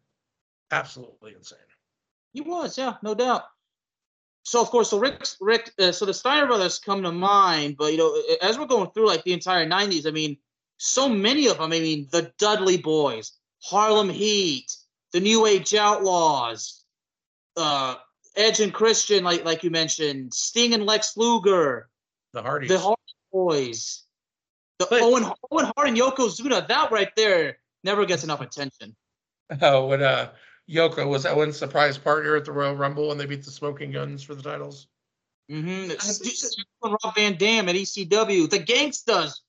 [0.71, 1.59] Absolutely insane.
[2.33, 3.43] He was, yeah, no doubt.
[4.45, 7.93] So of course, so Rick, Rick, uh, so the Steiner brothers come to mind, but
[7.93, 10.39] you know, as we're going through like the entire '90s, I mean,
[10.83, 11.73] so many of them.
[11.73, 14.75] I mean, the Dudley Boys, Harlem Heat,
[15.13, 16.83] the New Age Outlaws,
[17.57, 17.97] uh,
[18.35, 21.91] Edge and Christian, like like you mentioned, Sting and Lex Luger,
[22.33, 22.97] the Hardys, the Hardy
[23.31, 24.05] Boys,
[24.79, 26.67] the but, Owen Owen Hart and Yokozuna.
[26.67, 28.97] That right there never gets enough attention.
[29.61, 30.31] Oh, when uh,
[30.71, 34.23] Yoko was Owen's surprise partner at the Royal Rumble when they beat the Smoking Gunns
[34.23, 34.87] for the titles.
[35.51, 35.91] Mm-hmm.
[36.85, 39.41] Rob Van Dam at ECW, the Gangstas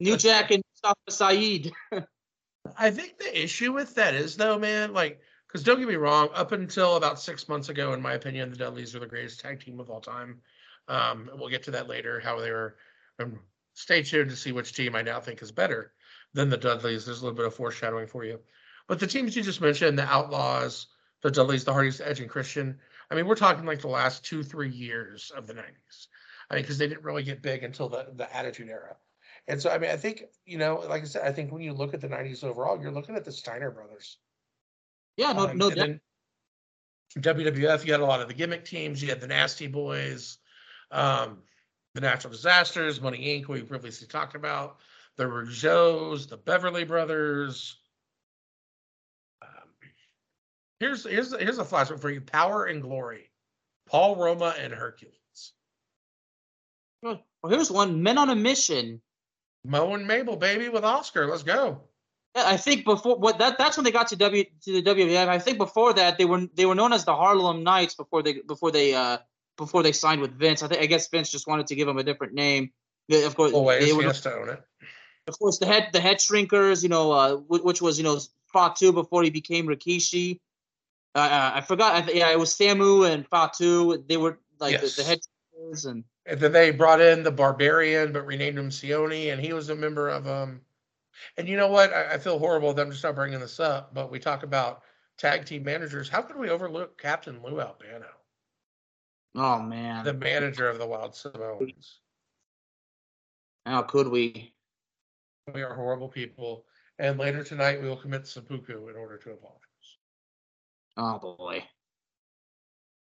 [0.00, 1.72] New Jack and Mustafa Saeed.
[2.78, 6.28] I think the issue with that is though, man, like, because don't get me wrong,
[6.34, 9.60] up until about six months ago, in my opinion, the Dudleys are the greatest tag
[9.60, 10.40] team of all time.
[10.88, 12.76] Um, we'll get to that later, how they were.
[13.18, 13.40] Um,
[13.74, 15.92] stay tuned to see which team I now think is better
[16.34, 17.06] than the Dudleys.
[17.06, 18.40] There's a little bit of foreshadowing for you.
[18.88, 20.86] But the teams you just mentioned, the Outlaws,
[21.22, 22.78] the Dudleys, the Hardys, Edge, and Christian,
[23.10, 26.06] I mean, we're talking like the last two, three years of the 90s.
[26.50, 28.96] I mean, because they didn't really get big until the, the Attitude Era.
[29.48, 31.72] And so, I mean, I think, you know, like I said, I think when you
[31.72, 34.18] look at the 90s overall, you're looking at the Steiner brothers.
[35.16, 35.70] Yeah, no, um, no.
[35.70, 36.00] Then
[37.16, 39.02] WWF, you had a lot of the gimmick teams.
[39.02, 40.36] You had the Nasty Boys,
[40.90, 41.38] um,
[41.94, 44.76] the Natural Disasters, Money Inc., we previously talked about,
[45.16, 47.78] the Rougeaus, the Beverly Brothers.
[49.40, 49.68] Um,
[50.78, 53.30] here's here's here's a flashback for you: Power and Glory,
[53.86, 55.14] Paul Roma and Hercules.
[57.02, 59.00] Well, here's one: Men on a Mission,
[59.68, 61.26] Mo and Mabel, baby, with Oscar.
[61.26, 61.82] Let's go.
[62.34, 65.28] I think before what that that's when they got to W to the WWF.
[65.28, 68.40] I think before that they were they were known as the Harlem Knights before they
[68.40, 69.18] before they uh
[69.56, 70.62] before they signed with Vince.
[70.62, 72.70] I think I guess Vince just wanted to give them a different name.
[73.10, 74.62] Of course, Always, they were, he has to own it.
[75.26, 78.18] Of course, the head the head shrinkers, you know, uh, which was you know
[78.52, 80.40] Fatu before he became Rikishi.
[81.14, 82.14] uh, I forgot.
[82.14, 84.04] yeah, it was Samu and Fatu.
[84.06, 84.96] They were like yes.
[84.96, 85.18] the, the head
[85.84, 89.70] and and then they brought in the Barbarian, but renamed him Sione, and he was
[89.70, 90.60] a member of um.
[91.36, 91.92] And you know what?
[91.92, 94.82] I, I feel horrible that I'm just not bringing this up, but we talk about
[95.16, 96.08] tag team managers.
[96.08, 98.06] How could we overlook Captain Lou Albano?
[99.34, 102.00] Oh man, the manager of the Wild Samoans.
[103.64, 104.54] How could we?
[105.52, 106.66] We are horrible people,
[106.98, 109.62] and later tonight we will commit seppuku in order to apologize.
[110.98, 111.64] Oh boy.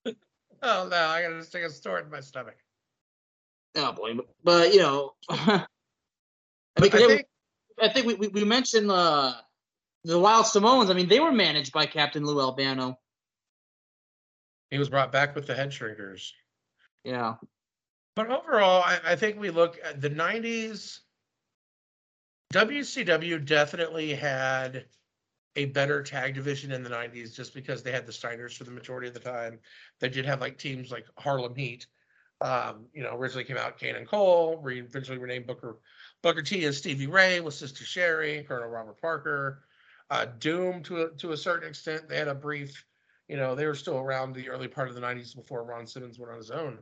[0.63, 2.57] oh no, I gotta stick a sword in my stomach.
[3.77, 5.67] Oh boy, but, but you know, I,
[6.81, 7.27] mean, I think,
[7.81, 9.35] I think we, we, we mentioned uh,
[10.05, 10.91] the Wild Samoans.
[10.91, 12.99] I mean, they were managed by Captain Lou Albano.
[14.71, 16.33] He was brought back with the head shrinkers.
[17.05, 17.35] Yeah.
[18.17, 21.01] But overall, I, I think we look at the 90s.
[22.53, 24.87] WCW definitely had
[25.57, 28.71] a better tag division in the 90s just because they had the Steiners for the
[28.71, 29.59] majority of the time.
[30.01, 31.87] They did have like teams like Harlem Heat.
[32.41, 35.79] Um, you know, originally came out Kane and Kole, re- eventually renamed Booker
[36.23, 39.63] Booker T as Stevie Ray with Sister Sherri, Colonel Robert Parker.
[40.11, 42.09] Uh, Doom to a, to a certain extent.
[42.09, 42.85] They had a brief,
[43.29, 46.19] you know, they were still around the early part of the 90s before Ron Simmons
[46.19, 46.79] went on his own.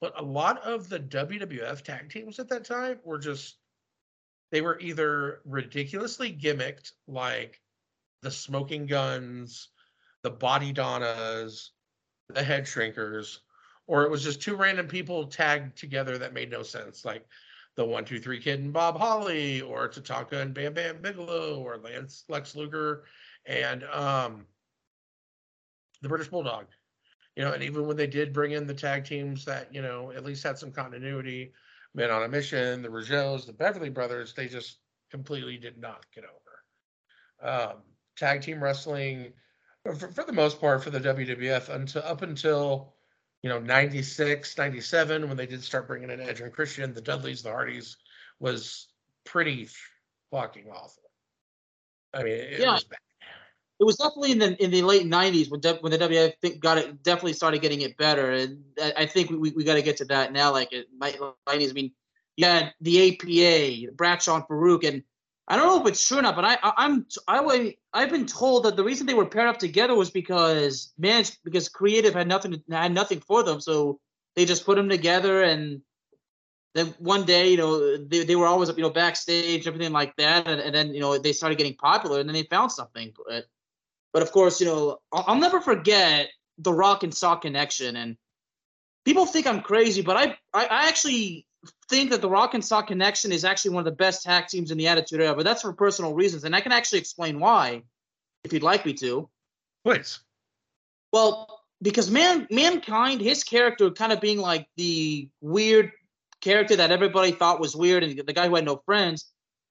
[0.00, 3.56] But a lot of the WWF tag teams at that time were just,
[4.50, 7.60] they were either ridiculously gimmicked, like
[8.22, 9.68] the Smoking Gunns,
[10.22, 11.70] the Bodydonnas,
[12.28, 13.38] the Head Shrinkers,
[13.86, 17.26] or it was just two random people tagged together that made no sense, like
[17.76, 21.78] the One Two Three Kid and Bob Holly, or Tatanka and Bam Bam Bigelow, or
[21.78, 23.04] Lance Lex Luger,
[23.46, 24.46] and um,
[26.02, 26.66] the British Bulldog.
[27.36, 30.12] You know, and even when they did bring in the tag teams that you know
[30.12, 31.52] at least had some continuity,
[31.94, 34.78] Men on a Mission, the Rougeaus, the Beverly Brothers, they just
[35.10, 37.52] completely did not get over.
[37.52, 37.76] Um,
[38.16, 39.32] tag team wrestling,
[39.84, 42.93] for, for the most part, for the WWF until up until
[43.44, 47.42] you know 96, 97 when they did start bringing in Edge and Christian, the Dudleys,
[47.42, 47.98] the Hardys
[48.40, 48.88] was
[49.26, 49.68] pretty
[50.30, 51.02] fucking awful.
[52.14, 52.72] I mean, it, yeah.
[52.72, 52.98] was bad.
[53.80, 57.02] It was definitely in the in the late '90s when when the WWF got it
[57.02, 60.06] definitely started getting it better, and I, I think we, we got to get to
[60.06, 60.50] that now.
[60.50, 61.92] Like it, '90s, I mean,
[62.38, 65.02] you had the APA, Bradshaw and Faarooq, and
[65.46, 68.26] I don't know if it's true or not, but I, I am I I've been
[68.26, 72.28] told that the reason they were paired up together was because man because creative had
[72.28, 74.00] nothing had nothing for them, so
[74.36, 75.82] they just put them together and
[76.74, 80.48] then one day you know they, they were always you know backstage everything like that.
[80.48, 83.12] And, and then you know they started getting popular and then they found something.
[83.26, 83.44] But
[84.12, 87.96] but of course you know I'll, I'll never forget the Rock and Sock connection.
[87.96, 88.16] And
[89.04, 91.46] people think I'm crazy but I I, I actually
[91.88, 94.70] think that the Rock and Sock Connection is actually one of the best tag teams
[94.70, 97.82] in the Attitude Era, but that's for personal reasons, and I can actually explain why,
[98.44, 99.28] if you'd like me to.
[99.84, 100.20] Please.
[101.12, 105.92] Well, because man, mankind, his character kind of being like the weird
[106.40, 109.30] character that everybody thought was weird, and the guy who had no friends.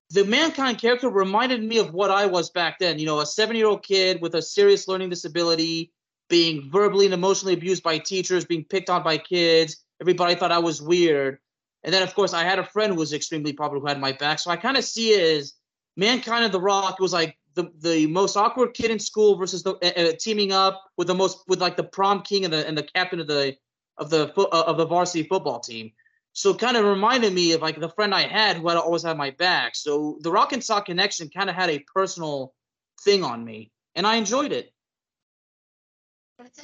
[0.09, 2.99] The mankind character reminded me of what I was back then.
[2.99, 5.91] You know, a seven-year-old kid with a serious learning disability,
[6.29, 9.83] being verbally and emotionally abused by teachers, being picked on by kids.
[9.99, 11.39] Everybody thought I was weird
[11.83, 14.13] and then, of course, I had a friend who was extremely popular who had my
[14.13, 14.39] back.
[14.39, 15.53] So I kind of see it as
[15.97, 19.75] Mankind of the Rock was like the, the most awkward kid in school versus the
[19.75, 22.83] uh, teaming up with the most with like the prom king and the and the
[22.83, 23.55] captain of the
[23.97, 25.91] of the uh, of the varsity football team.
[26.31, 29.03] So it kind of reminded me of like the friend I had who had always
[29.03, 29.75] had my back.
[29.75, 32.53] So the Rock and Sock connection kind of had a personal
[33.01, 34.72] thing on me, and I enjoyed it.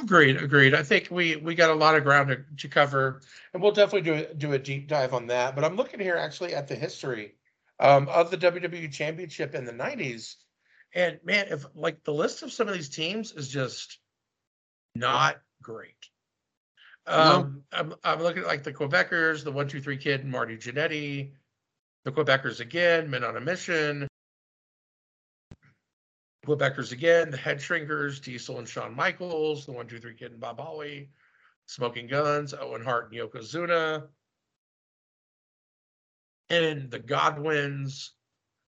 [0.01, 0.73] Agreed, agreed.
[0.73, 3.21] I think we we got a lot of ground to, to cover,
[3.53, 5.55] and we'll definitely do a, do a deep dive on that.
[5.55, 7.35] But I'm looking here actually at the history
[7.79, 10.35] um, of the WWE Championship in the '90s,
[10.93, 13.99] and man, if like the list of some of these teams is just
[14.95, 16.09] not great.
[17.05, 17.79] Um, no.
[17.79, 21.33] I'm I'm looking at like the Quebecers, the One Two Three Kid, Marty Jannetty,
[22.05, 24.08] the Quebecers again, Men on a Mission,
[26.49, 30.39] Quebecers again, the Head Shrinkers, Diesel and Shawn Michaels, the One Two Three Kid and
[30.39, 31.09] Bob Holly,
[31.67, 34.07] Smoking Gunns, Owen Hart and Yokozuna,
[36.49, 38.13] and the Godwins.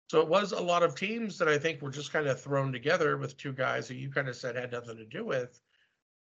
[0.09, 2.71] So it was a lot of teams that I think were just kind of thrown
[2.71, 5.61] together with two guys that you kind of said had nothing to do with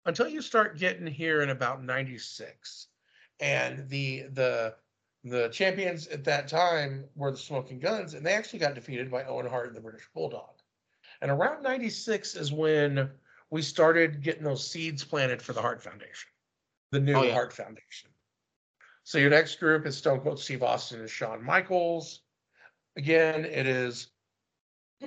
[0.06, 2.88] until you start getting here in about 96
[3.40, 4.74] and the the
[5.24, 9.24] the champions at that time were the smoking gunns and they actually got defeated by
[9.24, 10.57] owen hart and the british bulldog
[11.20, 13.10] and around 96 is when
[13.50, 16.30] we started getting those seeds planted for the Hart Foundation,
[16.92, 17.32] the new oh, yeah.
[17.32, 18.10] Hart Foundation.
[19.04, 22.20] So your next group is Stone Cold Steve Austin and Shawn Michaels.
[22.96, 24.08] Again, it is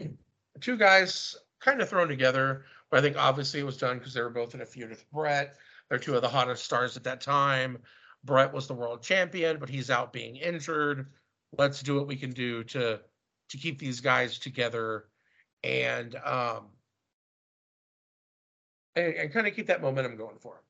[0.59, 4.21] two guys kind of thrown together But I think obviously it was done because they
[4.21, 5.55] were both in a feud with Bret.
[5.87, 7.77] They're two of the hottest stars at that time.
[8.23, 11.07] Bret was the world champion, but he's out being injured.
[11.57, 12.99] Let's do what we can do to
[13.49, 15.05] to keep these guys together
[15.63, 16.65] and um
[18.95, 20.63] and, and kind of keep that momentum going for him.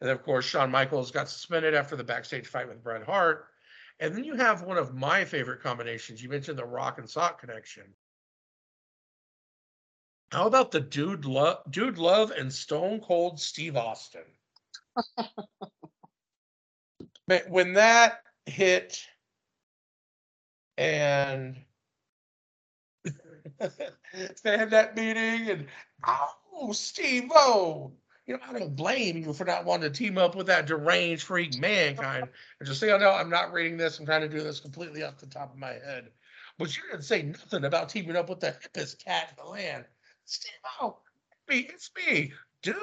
[0.00, 3.46] And then, of course, Shawn Michaels got suspended after the backstage fight with Bret Hart.
[4.00, 6.22] And then you have one of my favorite combinations.
[6.22, 7.84] You mentioned the Rock and Sock connection.
[10.30, 14.22] How about the Dude Love, Dude Love and Stone Cold Steve Austin?
[17.48, 19.00] when that hit,
[20.76, 21.56] and
[24.42, 25.66] they had that meeting, and
[26.06, 27.92] oh, Steve O,
[28.26, 31.24] you know, I don't blame you for not wanting to team up with that deranged
[31.24, 32.28] freak mankind.
[32.60, 33.98] And just say, oh no, I'm not reading this.
[33.98, 36.10] I'm trying to do this completely off the top of my head.
[36.58, 39.84] But you didn't say nothing about teaming up with the hippest cat in the land.
[40.24, 40.98] Steve O,
[41.48, 42.32] it's me,
[42.62, 42.76] dude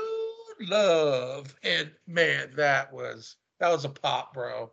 [0.61, 1.55] love.
[1.63, 4.71] And man, that was that was a pop, bro.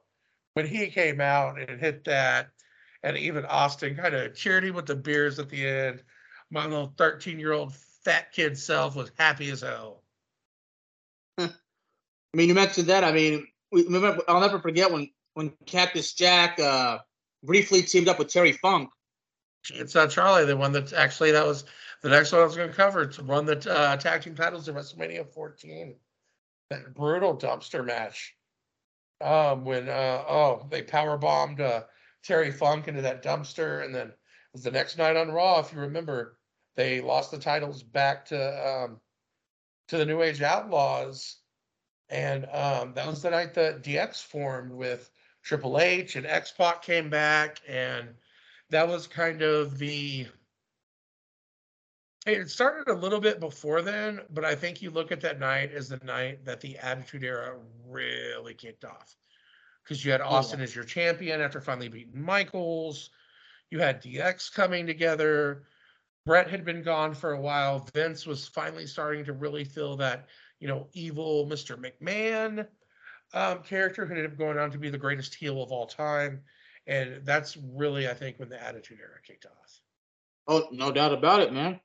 [0.54, 2.50] When he came out and hit that,
[3.02, 6.02] and even Austin kind of cheered him with the beers at the end.
[6.50, 10.02] My little 13 year old fat kid self was happy as hell.
[11.38, 11.48] I
[12.34, 13.04] mean, you mentioned that.
[13.04, 16.98] I mean, we, remember, I'll never forget when when Cactus Jack uh,
[17.42, 18.90] briefly teamed up with Terry Funk.
[19.70, 21.64] It's not Charlie, the one that actually that was
[22.02, 24.68] the next one I was going to cover to run the uh, tag team titles
[24.68, 25.94] in WrestleMania 14.
[26.70, 28.34] That brutal dumpster match.
[29.20, 31.82] Um, when uh, oh they power bombed uh,
[32.22, 34.12] Terry Funk into that dumpster, and then
[34.54, 35.60] the next night on Raw.
[35.60, 36.38] If you remember,
[36.76, 39.00] they lost the titles back to um,
[39.88, 41.42] to the New Age Outlaws
[42.12, 45.10] and um, that was the night that DX formed with
[45.42, 48.10] Triple H and X Pac came back, and
[48.68, 50.26] that was kind of the.
[52.26, 55.72] It started a little bit before then, but I think you look at that night
[55.72, 57.56] as the night that the Attitude Era
[57.88, 59.16] really kicked off.
[59.82, 60.64] Because you had Austin oh, yeah.
[60.64, 63.10] as your champion after finally beating Michaels.
[63.70, 65.64] You had DX coming together.
[66.24, 67.88] Bret had been gone for a while.
[67.92, 70.28] Vince was finally starting to really feel that
[70.62, 71.76] you know, evil Mr.
[71.76, 72.64] McMahon
[73.34, 76.40] um, character who ended up going on to be the greatest heel of all time.
[76.86, 79.80] And that's really, I think, when the Attitude Era kicked off.
[80.46, 81.80] Oh, no doubt about it, man.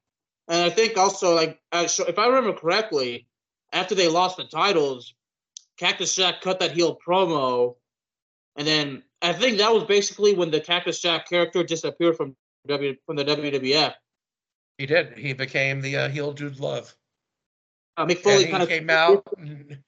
[0.47, 3.27] And I think also, like, if I remember correctly,
[3.73, 5.15] after they lost the titles,
[5.77, 7.77] Cactus Jack cut that heel promo,
[8.57, 12.35] and then I think that was basically when the Cactus Jack character disappeared from
[12.67, 13.93] W from the WWF.
[14.77, 15.17] He did.
[15.17, 16.93] He became the uh, heel dude love.
[17.95, 19.79] Uh, Mick Foley kind of came out, and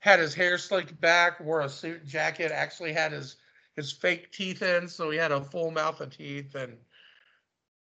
[0.00, 3.36] had his hair slicked back, wore a suit jacket, actually had his
[3.76, 6.76] his fake teeth in, so he had a full mouth of teeth, and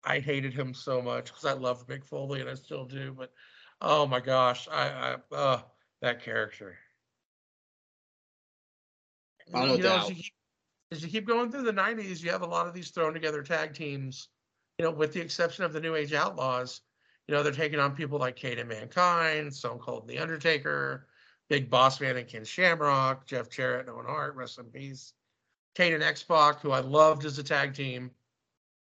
[0.04, 3.14] I hated him so much because I loved Mick Foley and I still do.
[3.16, 3.32] But
[3.80, 5.60] oh my gosh, I, I uh,
[6.02, 6.76] that character.
[9.48, 9.80] You doubt.
[9.80, 10.32] Know, as, you keep,
[10.92, 13.42] as you keep going through the '90s, you have a lot of these thrown together
[13.42, 14.28] tag teams.
[14.78, 16.80] You know, with the exception of the New Age Outlaws,
[17.28, 21.06] you know, they're taking on people like Kane and Mankind, Stone Cold and The Undertaker,
[21.48, 25.12] Big Boss Man and Ken Shamrock, Jeff Jarrett, Owen Hart, rest in peace.
[25.74, 28.10] Kane and X Pac, who I loved as a tag team.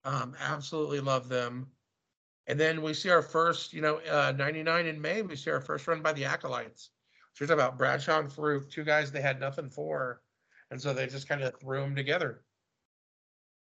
[0.05, 1.69] Um, absolutely love them.
[2.47, 5.61] And then we see our first, you know, uh, 99 in May, we see our
[5.61, 6.91] first run by the Acolytes.
[7.35, 10.23] So you're talking about Bradshaw and Faarooq, two guys they had nothing for.
[10.71, 12.43] And so they just kind of threw them together.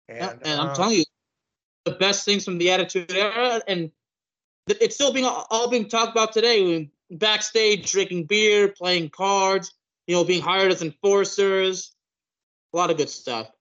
[0.08, 1.04] And, and I'm uh, telling you,
[1.86, 3.91] the best things from the Attitude Era, and
[4.68, 6.89] it's still being all being talked about today.
[7.12, 9.74] Backstage, drinking beer, playing cards,
[10.08, 11.91] you know, being hired as enforcers.
[12.74, 13.52] A lot of good stuff.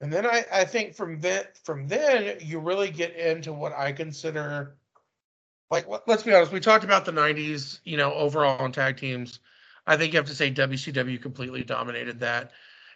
[0.00, 3.92] And then I, I think from then from then you really get into what I
[3.92, 4.76] consider
[5.70, 9.38] like let's be honest, we talked about the 90s, you know, overall in tag teams.
[9.86, 12.52] I think you have to say WCW completely dominated that.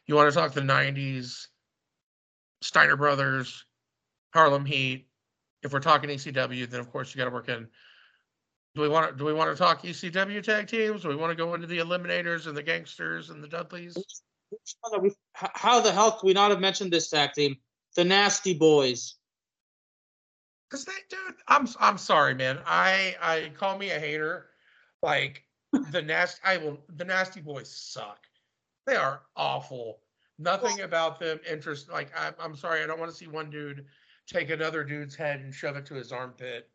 [0.06, 1.46] You want to talk the 90s,
[2.62, 3.64] Steiner Brothers,
[4.32, 5.08] Harlem Heat,
[5.62, 7.66] if we're talking ECW, then of course you got to work in.
[8.74, 11.02] Do we want to do we want to talk ECW tag teams?
[11.02, 13.96] Do we want to go into the Eliminators and the Gangsters and the Dudleys?
[15.32, 17.56] How the hell could we not have mentioned this tag team,
[17.96, 19.16] the Nasty Boys?
[20.68, 22.58] Because they, dude, I'm I'm sorry, man.
[22.66, 24.46] I I call me a hater.
[25.02, 25.45] Like
[25.90, 26.78] the nasty, I will.
[26.96, 28.20] The Nasty Boys suck.
[28.86, 29.98] They are awful.
[30.38, 31.90] Nothing about them interest.
[31.90, 33.86] Like I'm, I'm sorry, I don't want to see one dude
[34.26, 36.68] take another dude's head and shove it to his armpit.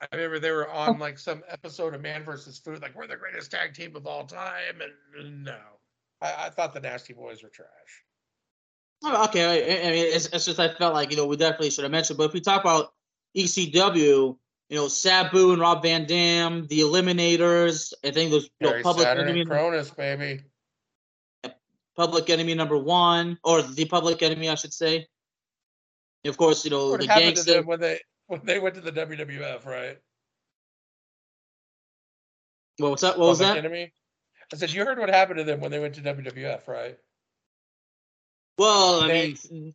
[0.00, 0.98] I remember they were on oh.
[0.98, 4.24] like some episode of Man versus Food, like we're the greatest tag team of all
[4.24, 5.58] time, and no,
[6.20, 7.68] I, I thought the Nasty Boys were trash.
[9.04, 11.70] Oh, okay, I, I mean, it's, it's, just I felt like you know we definitely
[11.70, 12.92] should have mentioned, but if we talk about
[13.36, 14.36] ECW,
[14.68, 17.92] you know, Sabu and Rob Van Dam, the Eliminators.
[18.04, 20.42] I think those you know, public Saturn enemy, Kronus, baby.
[21.96, 25.06] public enemy number one, or the public enemy, I should say.
[26.24, 27.52] Of course, you know What the happened to gangster.
[27.54, 29.98] them when they when they went to the WWF, right?
[32.78, 33.18] What was that?
[33.18, 33.58] What was Public that?
[33.68, 33.92] Enemy.
[34.52, 36.96] I said you heard what happened to them when they went to WWF, right?
[38.58, 39.74] Well, I They- mean,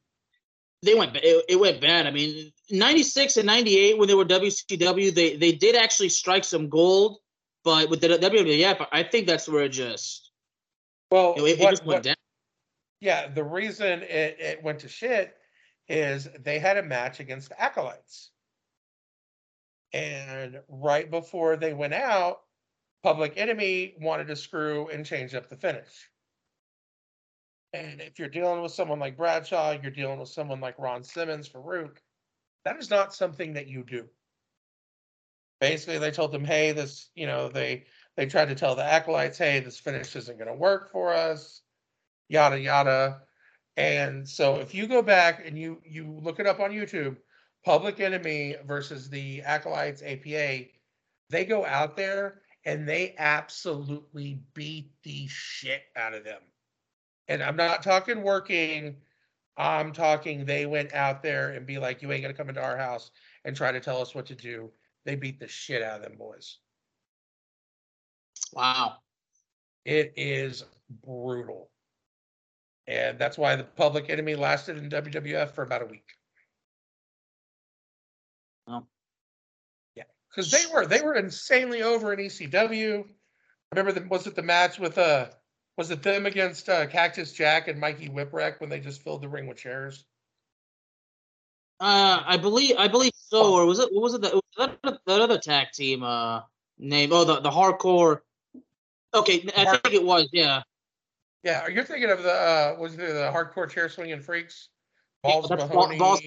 [0.81, 1.15] they went.
[1.17, 2.07] It, it went bad.
[2.07, 6.69] I mean, '96 and '98 when they were WCW, they they did actually strike some
[6.69, 7.17] gold,
[7.63, 10.31] but with the WWF, I think that's where it just
[11.11, 12.15] Well, it, it what- just went what- down.
[13.01, 15.35] yeah, the reason it, it went to shit
[15.87, 18.29] is they had a match against the Acolytes.
[19.91, 22.41] And right before they went out,
[23.01, 26.09] Public Enemy wanted to screw and change up the finish.
[27.73, 31.47] And if you're dealing with someone like Bradshaw, you're dealing with someone like Ron Simmons,
[31.47, 31.97] Faarooq,
[32.65, 34.05] that is not something that you do.
[35.61, 39.37] Basically, they told them, hey, this, you know, they they tried to tell the acolytes,
[39.37, 41.61] hey, this finish isn't going to work for us
[42.29, 43.21] yada yada.
[43.75, 47.17] And so if you go back and you you look it up on YouTube,
[47.65, 50.65] Public Enemy versus the Acolytes APA,
[51.29, 56.41] they go out there and they absolutely beat the shit out of them.
[57.29, 58.97] And I'm not talking working.
[59.55, 62.77] I'm talking they went out there and be like, you ain't gonna come into our
[62.77, 63.11] house
[63.45, 64.71] and try to tell us what to do.
[65.05, 66.57] They beat the shit out of them boys.
[68.51, 68.97] Wow.
[69.85, 70.65] It is
[71.05, 71.69] brutal.
[72.87, 76.09] And that's why the public enemy lasted in WWF for about a week.
[78.67, 78.87] Oh.
[79.95, 80.03] Yeah.
[80.29, 83.05] Because they were they were insanely over in ECW.
[83.71, 85.27] Remember the was it the match with uh
[85.79, 89.29] was it them against uh, Cactus Jack and Mikey Whipwreck when they just filled the
[89.29, 90.03] ring with chairs?
[91.79, 93.53] Uh, I believe I believe so.
[93.53, 93.87] Or was it?
[93.93, 94.21] What was it?
[94.21, 96.41] That, was that, that other tag team uh
[96.77, 97.13] name?
[97.13, 98.19] Oh, the the hardcore.
[99.13, 100.27] Okay, I Hard- think it was.
[100.33, 100.63] Yeah.
[101.43, 104.67] Yeah, are you're thinking of the uh was it the hardcore chair swinging freaks?
[105.23, 105.97] Balls Bal- Mahoney.
[105.97, 106.21] Balls-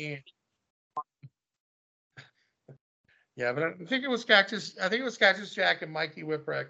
[3.37, 4.79] Yeah, but I think it was Cactus.
[4.83, 6.69] I think it was Cactus Jack and Mikey Whipwreck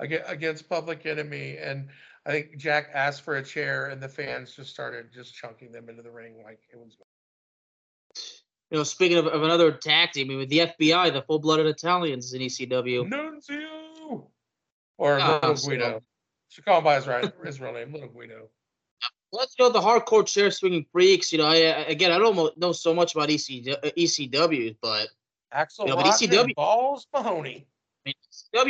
[0.00, 1.88] aga- against Public Enemy, and
[2.24, 5.88] I think Jack asked for a chair, and the fans just started just chunking them
[5.88, 6.96] into the ring like it was.
[8.70, 11.66] You know, speaking of, of another tag team, I mean, with the FBI, the full-blooded
[11.66, 13.10] Italians in ECW.
[13.10, 14.26] Nunzio
[14.98, 16.02] or Ah, Little Guido.
[16.48, 18.48] Should call him by his right his real name, Little Guido.
[19.32, 21.32] Let's go the hardcore chair swinging freaks.
[21.32, 23.64] You know, I, again, I don't know so much about EC,
[23.96, 25.08] ECW, but
[25.52, 27.66] Axl Yeah, but Rotten and ECW Balls Mahoney.
[28.04, 28.14] I mean,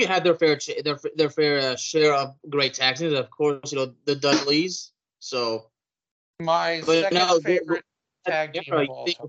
[0.03, 3.15] ECW had their fair ch- their their fair uh, share of great tag teams.
[3.15, 4.93] Of course, you know the Dudleys.
[5.21, 5.71] So
[6.41, 7.85] My second no, the- favorite
[8.27, 9.29] tag team of you all think- time.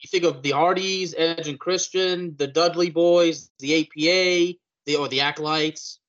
[0.00, 5.08] you think of the Hardys, Edge and Christian, the Dudley Boys, the APA, the or
[5.08, 6.00] the Acolytes,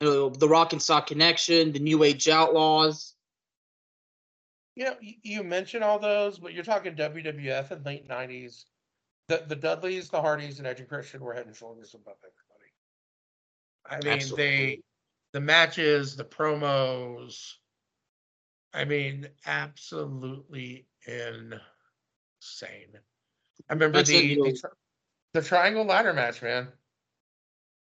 [0.00, 3.14] you know, the Rock and Sock Connection, the New Age Outlaws.
[4.76, 8.64] You know, you, mentioned all those, but you're talking WWF in late '90s.
[9.28, 12.44] The the Dudleys, the Hardys, and Edge and Christian were head and shoulders above everybody.
[13.86, 14.80] I mean, they
[15.32, 17.54] the matches, the promos.
[18.72, 22.98] I mean, absolutely insane.
[23.68, 24.62] I remember That's the the,
[25.32, 26.68] the triangle ladder match, man.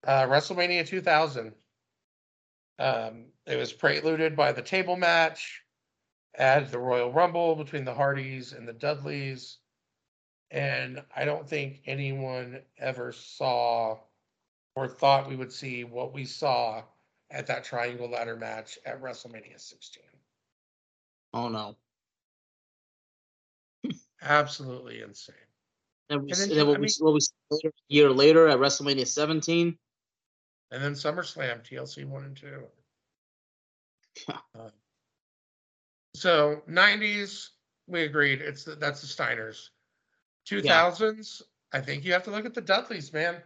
[0.07, 1.53] Uh, WrestleMania 2000.
[2.79, 5.63] Um, it was preluded by the table match
[6.35, 9.59] at the Royal Rumble between the Hardys and the Dudleys.
[10.57, 13.99] And I don't think anyone ever saw
[14.75, 16.83] or thought we would see what we saw
[17.31, 20.03] at that triangle ladder match at WrestleMania 16.
[21.35, 21.77] Oh no!
[24.23, 25.37] Absolutely insane.
[26.09, 28.11] And, we, And then and then what, I we, what we saw later, a year
[28.11, 29.77] later at WrestleMania 17.
[30.71, 32.63] And then SummerSlam, TLC 1 and 2.
[34.31, 34.71] Uh,
[36.15, 37.51] so 90s,
[37.87, 38.41] we agreed.
[38.41, 39.69] It's the, that's the Steiners.
[40.49, 41.43] 2000s,
[41.73, 43.43] I think you have to look at the Dudleys, man.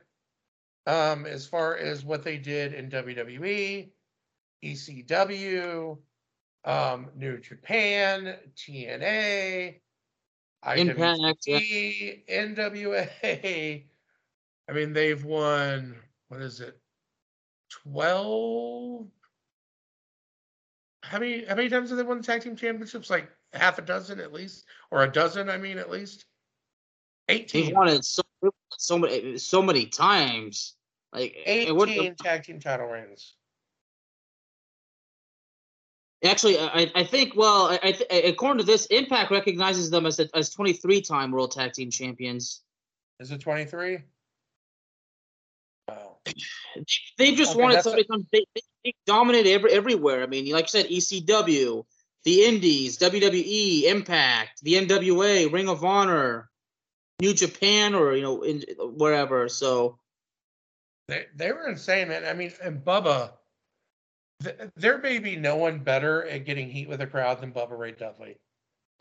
[0.86, 3.90] Um, as far as what they did in WWE,
[4.64, 5.98] ECW,
[6.64, 9.80] um, New Japan, TNA,
[10.66, 12.12] Impact, yeah.
[12.28, 13.84] NWA.
[14.68, 15.96] I mean, they've won
[16.28, 16.78] what is it?
[17.70, 19.06] Twelve.
[21.02, 21.44] How many?
[21.46, 23.10] How many times have they won the tag team championships?
[23.10, 25.48] Like half a dozen at least, or a dozen?
[25.48, 26.26] I mean, at least.
[27.52, 28.22] They've won it so
[28.76, 30.74] so many so many times.
[31.12, 33.34] Like and what- Eighteen tag team title reigns.
[36.22, 40.20] Actually, I, I think well, I, I th- according to this, Impact recognizes them as
[40.20, 42.60] a, as 23 time World Tag Team Champions.
[43.20, 44.00] Is it twenty three?
[45.88, 46.18] Wow.
[47.18, 48.26] They just okay, wanted somebody to come.
[48.32, 48.44] They,
[48.84, 50.22] they dominate every, everywhere.
[50.22, 51.84] I mean, like you said, ECW,
[52.24, 56.50] the Indies, WWE, Impact, the NWA, Ring of Honor,
[57.20, 59.48] New Japan, or you know, in, wherever.
[59.48, 59.98] So
[61.08, 62.24] they they were insane, man.
[62.24, 63.32] I mean, and Bubba,
[64.42, 67.78] th- there may be no one better at getting heat with a crowd than Bubba
[67.78, 68.38] Ray Dudley.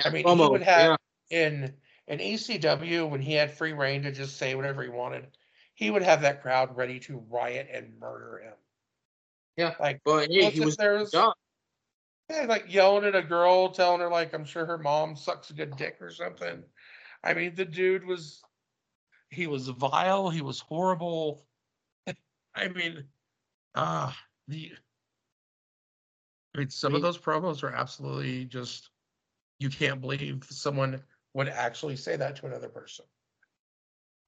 [0.03, 0.97] I mean, Almost, he would have
[1.29, 1.37] yeah.
[1.37, 1.73] in
[2.07, 5.27] in ECW when he had free reign to just say whatever he wanted.
[5.75, 8.53] He would have that crowd ready to riot and murder him.
[9.55, 14.09] Yeah, like but yeah, he was there's yeah, like yelling at a girl, telling her
[14.09, 16.63] like I'm sure her mom sucks a good dick or something.
[17.23, 18.41] I mean, the dude was
[19.29, 21.45] he was vile, he was horrible.
[22.55, 23.05] I mean,
[23.75, 24.13] ah, uh,
[24.47, 24.71] the
[26.55, 28.89] I mean, some I mean, of those promos are absolutely just
[29.59, 31.03] you can't believe someone
[31.33, 33.05] would actually say that to another person.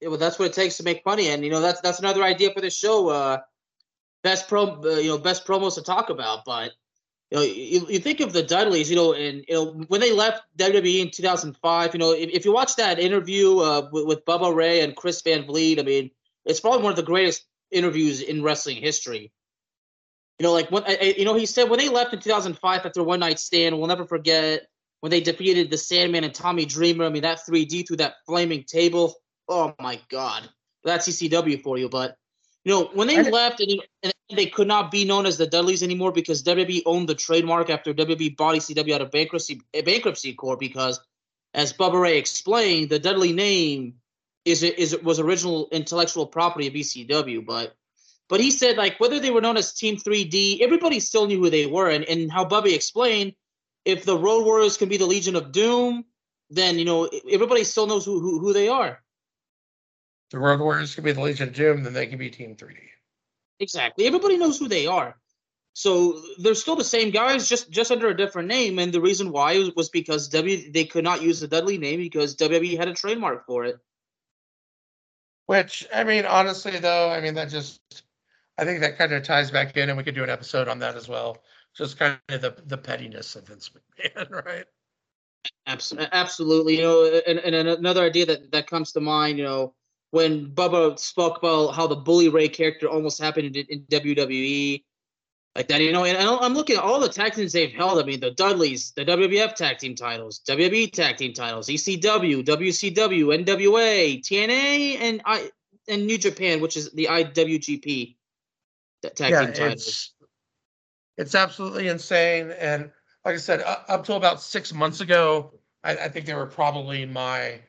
[0.02, 2.24] Yeah, well, that's what it takes to make money, and you know that's that's another
[2.24, 3.10] idea for the show.
[3.10, 3.40] Uh,
[4.24, 6.46] best pro, uh, you know, best promos to talk about.
[6.46, 6.72] But
[7.32, 10.12] you know, you, you think of the Dudleys, you know, and you know when they
[10.12, 11.94] left WWE in 2005.
[11.94, 15.22] You know, if, if you watch that interview uh, with, with Bubba Ray and Chris
[15.22, 16.12] Van Vliet, I mean,
[16.46, 19.32] it's probably one of the greatest interviews in wrestling history.
[20.40, 23.22] You know, like when you know he said when they left in 2005 after one
[23.22, 24.68] night stand, we'll never forget
[25.00, 27.06] when they defeated the Sandman and Tommy Dreamer.
[27.06, 29.16] I mean, that 3D through that flaming table.
[29.48, 30.50] Oh my God,
[30.84, 31.88] that's ECW for you.
[31.88, 32.18] But
[32.66, 35.84] you know, when they left and, and, they could not be known as the Dudleys
[35.84, 40.34] anymore because WWE owned the trademark after WWE bought ECW out of bankruptcy eh, bankruptcy
[40.34, 41.00] court because,
[41.54, 43.96] as Bubba Ray explained, the Dudley name
[44.46, 47.76] is is was original intellectual property of ECW, but
[48.28, 51.50] but he said like whether they were known as Team 3D, everybody still knew who
[51.50, 53.34] they were, and and how Bubby explained,
[53.86, 56.06] if the Road Warriors can be the Legion of Doom,
[56.50, 59.02] then you know everybody still knows who who, who they are.
[60.32, 62.78] The Road Warriors can be the Legion of Doom, then they can be Team 3D.
[63.62, 65.16] Exactly, everybody knows who they are.
[65.74, 69.32] So they're still the same guys, just just under a different name, and the reason
[69.32, 72.90] why was, was because W they could not use the Dudley name because WWE had
[72.90, 73.80] a trademark for it.
[75.46, 77.80] Which I mean, honestly, though, I mean that just
[78.58, 80.80] I think that kind of ties back in, and we could do an episode on
[80.80, 81.38] that as well.
[81.78, 84.66] Just kind of the the pettiness of Vince McMahon, right?
[85.68, 89.74] Absolutely, you know, and, and another idea that that comes to mind, you know,
[90.12, 94.84] when Bubba spoke about how the Bully Ray character almost happened in, in WWE,
[95.56, 98.02] like that, you know, and I'm looking at all the tag teams they've held.
[98.02, 103.46] I mean, the Dudleys, the WWF tag team titles, WWE tag team titles, ECW, WCW,
[103.46, 105.50] NWA, TNA, and I
[105.90, 108.16] and New Japan, which is the IWGP
[109.14, 109.88] tag yeah, team titles.
[109.88, 110.14] It's,
[111.18, 112.90] it's absolutely insane, and
[113.26, 117.06] like I said, up to about six months ago, I, I think they were probably
[117.06, 117.60] my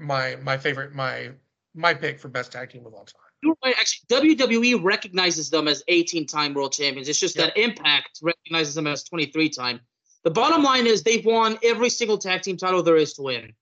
[0.00, 1.30] my my favorite my
[1.76, 3.54] my pick for best tag team of all time.
[3.64, 7.08] Actually, WWE recognizes them as 18 time world champions.
[7.08, 7.54] It's just yep.
[7.54, 9.80] that Impact recognizes them as 23 time.
[10.24, 13.52] The bottom line is they've won every single tag team title there is to win.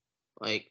[0.40, 0.70] Like,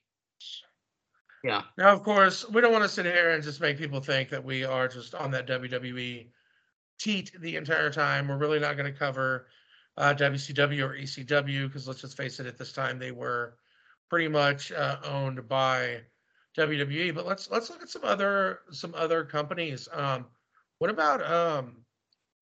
[1.43, 1.63] yeah.
[1.77, 4.43] Now, of course, we don't want to sit here and just make people think that
[4.43, 6.27] we are just on that WWE
[6.97, 8.27] teat the entire time.
[8.27, 9.47] We're really not going to cover
[9.97, 13.57] uh, WCW or ECW because let's just face it, at this time they were
[14.09, 16.01] pretty much uh, owned by
[16.57, 17.13] WWE.
[17.13, 19.87] But let's let's look at some other some other companies.
[19.91, 20.25] Um,
[20.79, 21.77] what about um,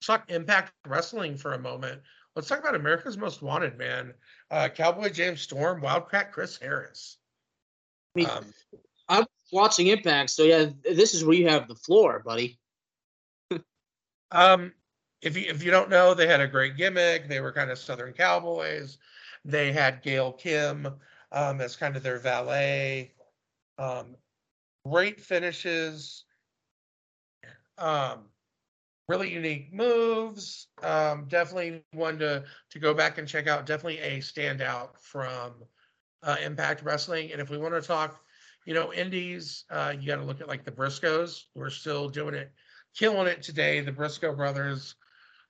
[0.03, 2.01] talk Impact Wrestling for a moment?
[2.36, 4.14] Let's talk about America's Most Wanted man,
[4.49, 7.18] uh, Cowboy James Storm, Wildcat Chris Harris.
[8.16, 8.45] I mean, um,
[9.09, 12.59] I'm watching Impact, so yeah, this is where you have the floor, buddy.
[14.32, 14.72] um,
[15.22, 17.28] if you if you don't know, they had a great gimmick.
[17.28, 18.97] They were kind of Southern Cowboys.
[19.43, 20.88] They had Gail Kim
[21.32, 23.12] um, as kind of their valet.
[23.78, 24.15] Um,
[24.86, 26.26] great finishes,
[27.78, 28.26] um,
[29.07, 30.67] really unique moves.
[30.82, 33.65] Um, definitely one to to go back and check out.
[33.65, 35.53] Definitely a standout from
[36.24, 37.32] uh, Impact Wrestling.
[37.32, 38.22] And if we want to talk,
[38.65, 41.45] you know, indies, uh, you got to look at like the Briscoes.
[41.55, 42.51] We're still doing it,
[42.95, 43.82] killing it today.
[43.82, 44.95] The Briscoe brothers.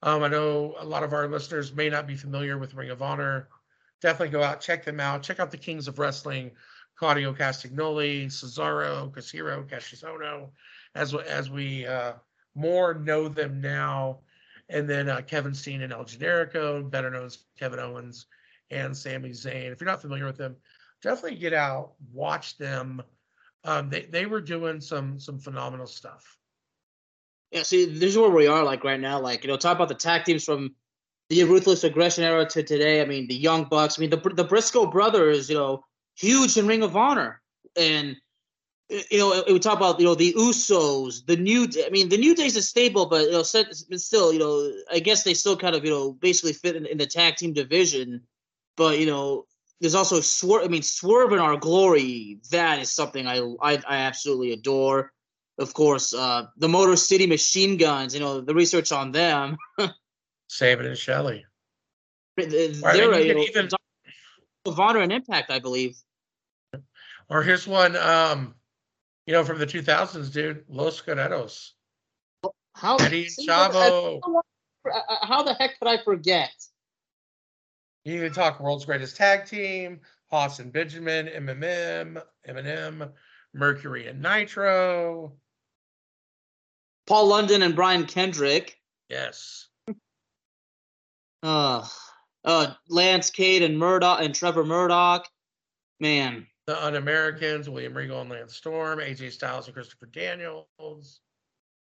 [0.03, 3.03] Um, I know a lot of our listeners may not be familiar with Ring of
[3.03, 3.49] Honor.
[4.01, 5.22] Definitely go out, check them out.
[5.22, 6.51] Check out the Kings of Wrestling
[7.02, 10.49] Claudio Castagnoli, Cesaro, Casiro, Cashizono,
[10.93, 12.14] as as we uh,
[12.54, 14.20] more know them now,
[14.70, 18.28] and then uh, Kevin Steen and El Generico, better known as Kevin Owens
[18.70, 19.72] and Sami Zayn.
[19.72, 20.56] If you're not familiar with them,
[21.02, 23.02] definitely get out, watch them.
[23.64, 26.38] Um, they they were doing some some phenomenal stuff.
[27.49, 29.20] Yeah, see, this is where we are like right now.
[29.20, 30.76] Like you know, talk about the tag teams from
[31.32, 33.02] the ruthless aggression era to today.
[33.02, 33.97] I mean, the Young Bucks.
[33.97, 35.49] I mean, the the Briscoe brothers.
[35.49, 35.84] You know
[36.16, 37.41] huge in Ring of Honor.
[37.78, 38.18] And
[38.89, 41.68] you know, we talk about you know the Usos, the New.
[41.86, 45.24] I mean, the New Day's a stable, but you know, still, you know, I guess
[45.24, 48.22] they still kind of you know basically fit in, in the tag team division.
[48.76, 49.45] But you know,
[49.80, 50.66] there's also Swerve.
[50.66, 52.39] I mean, Swerve in Our Glory.
[52.51, 55.14] That is something I I, I absolutely adore.
[55.57, 58.14] Of course, uh, the Motor City Machine Guns.
[58.14, 59.57] You know, the research on them.
[60.47, 61.45] Sabin and Shelley.
[62.36, 63.70] They're you know, even
[64.66, 65.95] of Honor and Impact, I believe.
[67.30, 67.95] Or here's one.
[67.95, 68.55] Um,
[69.26, 71.72] you know, from the 2000s, dude, Los Guerreros.
[72.76, 74.20] How, Eddie see, Chavo.
[75.22, 76.51] How the heck could I forget?
[78.03, 80.01] You can talk world's greatest tag team,
[80.32, 83.12] Haas and Benjamin, MMM, MNM,
[83.53, 85.34] Mercury and Nitro.
[87.05, 88.78] Paul London and Brian Kendrick.
[89.09, 89.68] Yes.
[91.43, 91.88] uh,
[92.46, 95.28] uh, Lance Cade and Murdoch and Trevor Murdoch.
[96.00, 101.20] Man, the Un-Americans, William Regal and Lance Storm, AJ Styles and Christopher Daniels.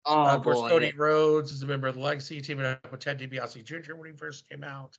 [0.06, 0.68] Oh, uh, of course, boy.
[0.68, 3.94] Cody Rhodes is a member of the Legacy, teaming up with Ted DiBiase Jr.
[3.94, 4.96] when he first came out.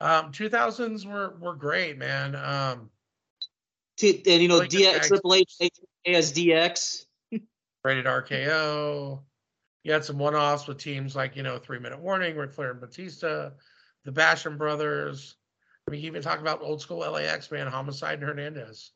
[0.00, 2.34] Um, 2000s were were great, man.
[2.34, 2.90] Um,
[3.96, 5.56] T- and you know, DX, Triple H,
[6.06, 7.06] as DX.
[7.84, 9.20] Rated RKO.
[9.84, 12.80] You had some one-offs with teams like you know Three Minute Warning, Ric Flair and
[12.80, 13.50] Batista,
[14.06, 15.36] the Basham Brothers.
[15.88, 18.92] We can even talk about old school LAX man, Homicide and Hernandez.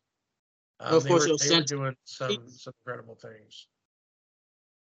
[0.80, 3.66] Um, of course, they were, they were doing some some incredible things.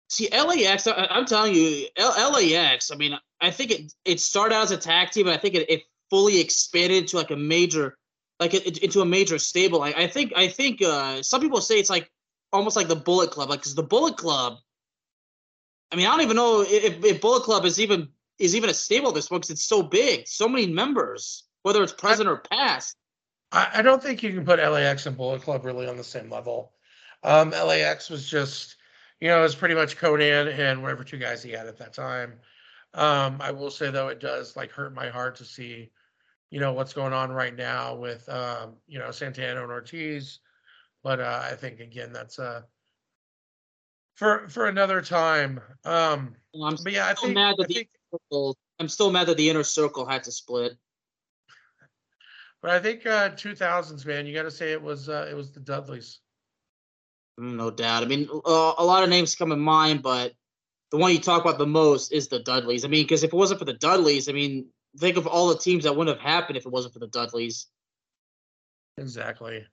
[0.10, 2.92] See, LAX, I, am telling you, L- LAX.
[2.92, 5.56] I mean, I think it it started out as a tag team, but I think
[5.56, 7.98] it, it fully expanded into like a major,
[8.40, 9.82] like it, into a major stable.
[9.82, 12.12] I, I think I think uh, some people say it's like
[12.52, 14.58] almost like the Bullet Club, like because the Bullet Club.
[15.92, 18.10] I mean, I don't even know if, if Bullet Club is even
[18.40, 21.84] is even a stable at this point because it's so big, so many members whether
[21.84, 22.96] it's present I, or past.
[23.52, 26.30] I, I, don't think you can put LAX and Bullet Club really on the same
[26.30, 26.72] level.
[27.24, 28.78] Um, LAX was just,
[29.20, 31.94] you know, it was pretty much Konnan and whatever two guys he had at that
[31.94, 32.36] time.
[32.94, 35.92] Um, I will say though, it does like hurt my heart to see,
[36.52, 40.40] you know, what's going on right now with, um, you know, Santana and Ortiz.
[41.04, 42.62] But uh, I think again, that's uh,
[44.16, 45.60] for for another time.
[45.84, 49.38] Um, I'm but yeah, I think, mad that I think, the, I'm still mad that
[49.38, 50.74] the inner circle had to split.
[52.62, 55.52] But I think uh 2000s, man, you got to say it was uh, it was
[55.52, 56.20] the Dudleys.
[57.40, 58.04] Mm, no doubt.
[58.04, 60.34] I mean, uh, a lot of names come in mind, but
[60.92, 62.84] the one you talk about the most is the Dudleys.
[62.84, 65.58] I mean, because if it wasn't for the Dudleys, I mean, think of all the
[65.58, 67.68] teams that wouldn't have happened if it wasn't for the Dudleys.
[68.98, 69.66] Exactly.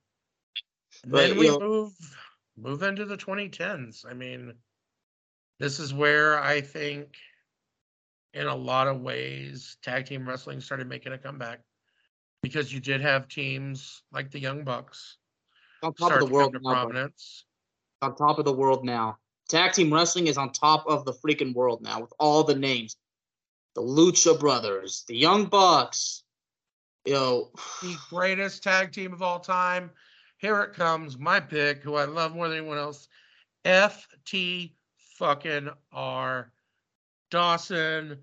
[1.07, 1.93] But, then we know, move
[2.57, 4.05] move into the 2010s.
[4.09, 4.53] I mean,
[5.59, 7.15] this is where I think,
[8.35, 11.61] in a lot of ways, tag team wrestling started making a comeback
[12.43, 15.17] because you did have teams like the Young Bucks
[15.81, 17.45] on top of the world now, prominence.
[18.01, 19.17] On top of the world now.
[19.47, 22.97] Tag team wrestling is on top of the freaking world now with all the names.
[23.73, 26.23] The Lucha Brothers, the Young Bucks,
[27.05, 29.91] you know, the greatest tag team of all time.
[30.37, 33.07] Here it comes, my pick, who I love more than anyone else,
[33.63, 36.51] FT fucking R.
[37.31, 38.19] Dawson,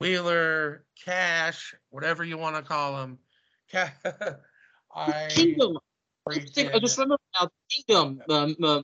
[0.00, 3.18] Wheeler, Cash, whatever you want to call them.
[4.94, 5.78] I Kingdom.
[6.28, 6.38] I
[6.78, 7.48] just remember now.
[7.70, 8.22] Kingdom.
[8.28, 8.82] Um, uh,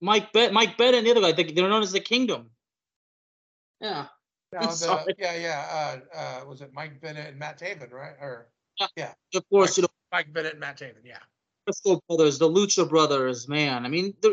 [0.00, 1.32] Mike Bet, Mike Bennett, and the other guy.
[1.32, 2.50] They, they're known as the Kingdom.
[3.80, 4.06] Yeah.
[4.52, 5.98] the, yeah, yeah.
[6.14, 8.14] Uh, uh, was it Mike Bennett and Matt Taven, right?
[8.20, 9.12] Or yeah, yeah.
[9.34, 9.70] of course.
[9.70, 11.02] Mike, you know, Mike Bennett and Matt Taven.
[11.04, 11.18] Yeah.
[11.66, 13.84] The brothers, the Lucha brothers, man.
[13.84, 14.32] I mean, there,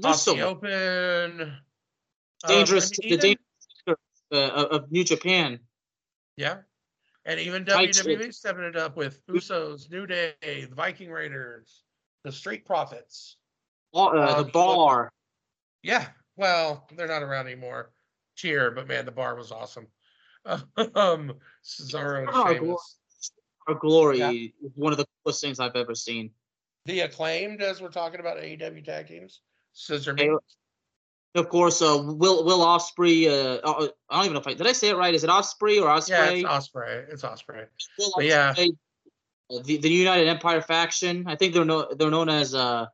[0.00, 1.56] there's so open.
[2.46, 3.39] Dangerous, um, I mean, the dangerous
[4.32, 5.60] uh, of New Japan.
[6.36, 6.58] Yeah,
[7.24, 11.82] and even WWE stepping it up with Usos, New Day, the Viking Raiders,
[12.24, 13.36] the Street Profits.
[13.94, 15.10] Uh, um, the bar.
[15.82, 16.06] Yeah,
[16.36, 17.90] well, they're not around anymore.
[18.36, 19.86] Cheer, but man, the bar was awesome.
[20.46, 22.96] um, Cesaro and oh, Sheamus.
[23.68, 24.30] Our glory yeah.
[24.30, 26.30] is one of the coolest things I've ever seen.
[26.86, 29.42] The acclaimed, as we're talking about AEW tag teams,
[29.74, 30.14] Scissor
[31.34, 33.28] of course, uh, Will Will Ospreay.
[33.28, 35.14] Uh, uh, I don't even know if I did I say it right.
[35.14, 36.16] Is it Osprey or Osprey?
[36.16, 37.12] Yeah, it's Ospreay.
[37.12, 37.64] It's Osprey.
[37.98, 41.24] Will but yeah, uh, the the United Empire faction.
[41.26, 42.86] I think they're no, they're known as uh,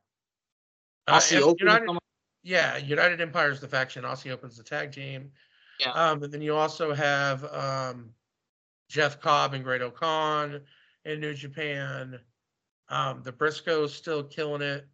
[1.07, 1.97] uh Aussie uh, United,
[2.43, 4.03] yeah, United Empire is the faction.
[4.03, 5.31] Aussie Open's the tag team.
[5.79, 5.91] Yeah.
[5.91, 8.11] Um, and then you also have um,
[8.89, 10.61] Jeff Cobb and Great-O-Khan
[11.05, 12.19] in New Japan.
[12.89, 14.87] Um, the Briscoes still killing it.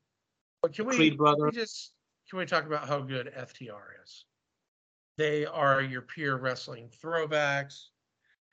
[0.61, 1.49] But can we, Creed brother.
[1.49, 1.93] Can we just
[2.33, 4.25] can we talk about how good FTR is?
[5.19, 7.89] They are your pure wrestling throwbacks.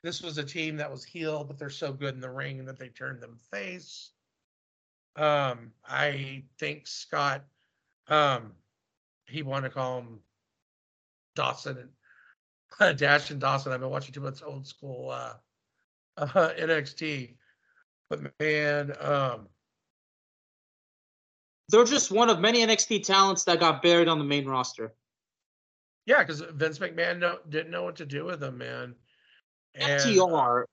[0.03, 2.77] This was a team that was heel, but they're so good in the ring that
[2.77, 4.11] they turned them face.
[5.15, 7.43] Um, I think Scott
[8.07, 8.53] Um,
[9.25, 10.19] he wanted to call him
[11.33, 11.89] Dawson
[12.79, 13.71] and Dash and Dawson.
[13.71, 15.33] I've been watching too much old school uh,
[16.17, 17.33] uh, NXT,
[18.11, 19.47] but man, um,
[21.71, 24.93] they're just one of many NXT talents that got buried on the main roster.
[26.05, 28.95] Yeah, because Vince McMahon no, didn't know what to do with them, man.
[29.75, 30.65] And, FTR,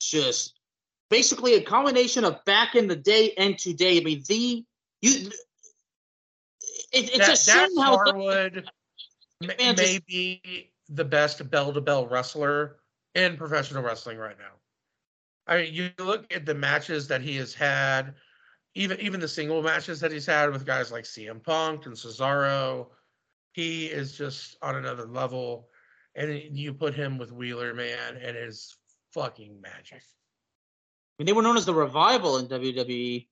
[0.00, 0.58] just
[1.08, 3.98] basically a combination of back in the day and today.
[3.98, 4.64] I mean, the
[5.00, 5.30] you.
[6.92, 8.68] It, it's that, a shame how Harwood
[9.40, 12.76] may just, be the best bell to bell wrestler
[13.14, 14.52] in professional wrestling right now.
[15.46, 18.14] I mean, you look at the matches that he has had,
[18.78, 22.86] even even the single matches that he's had with guys like CM Punk and Cesaro.
[23.52, 25.68] He is just on another level,
[26.14, 28.76] and you put him with Wheeler, man, and it's
[29.12, 30.00] fucking magic.
[30.00, 33.26] I mean, they were known as the revival in WWE.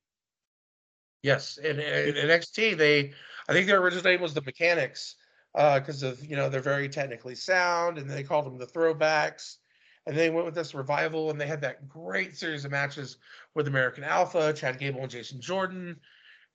[1.23, 3.13] Yes, in, in NXT, they
[3.49, 5.15] I think their original name was the Mechanics
[5.55, 9.59] because uh, of you know they're very technically sound, and they called them the Throwbacks.
[10.07, 13.17] And they went with this revival, and they had that great series of matches
[13.55, 15.97] with American Alpha, Chad Gable, and Jason Jordan,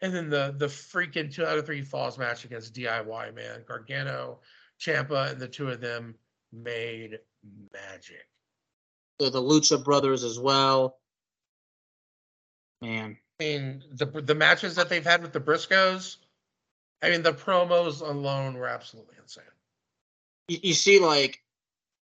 [0.01, 4.39] and then the the freaking two out of three falls match against DIY man Gargano,
[4.79, 6.15] Ciampa, and the two of them
[6.51, 7.19] made
[7.73, 8.27] magic.
[9.19, 10.97] The, the Lucha Brothers as well.
[12.81, 13.17] Man.
[13.39, 16.17] I mean, the the matches that they've had with the Briscoes,
[17.01, 19.43] I mean, the promos alone were absolutely insane.
[20.47, 21.41] You, you see, like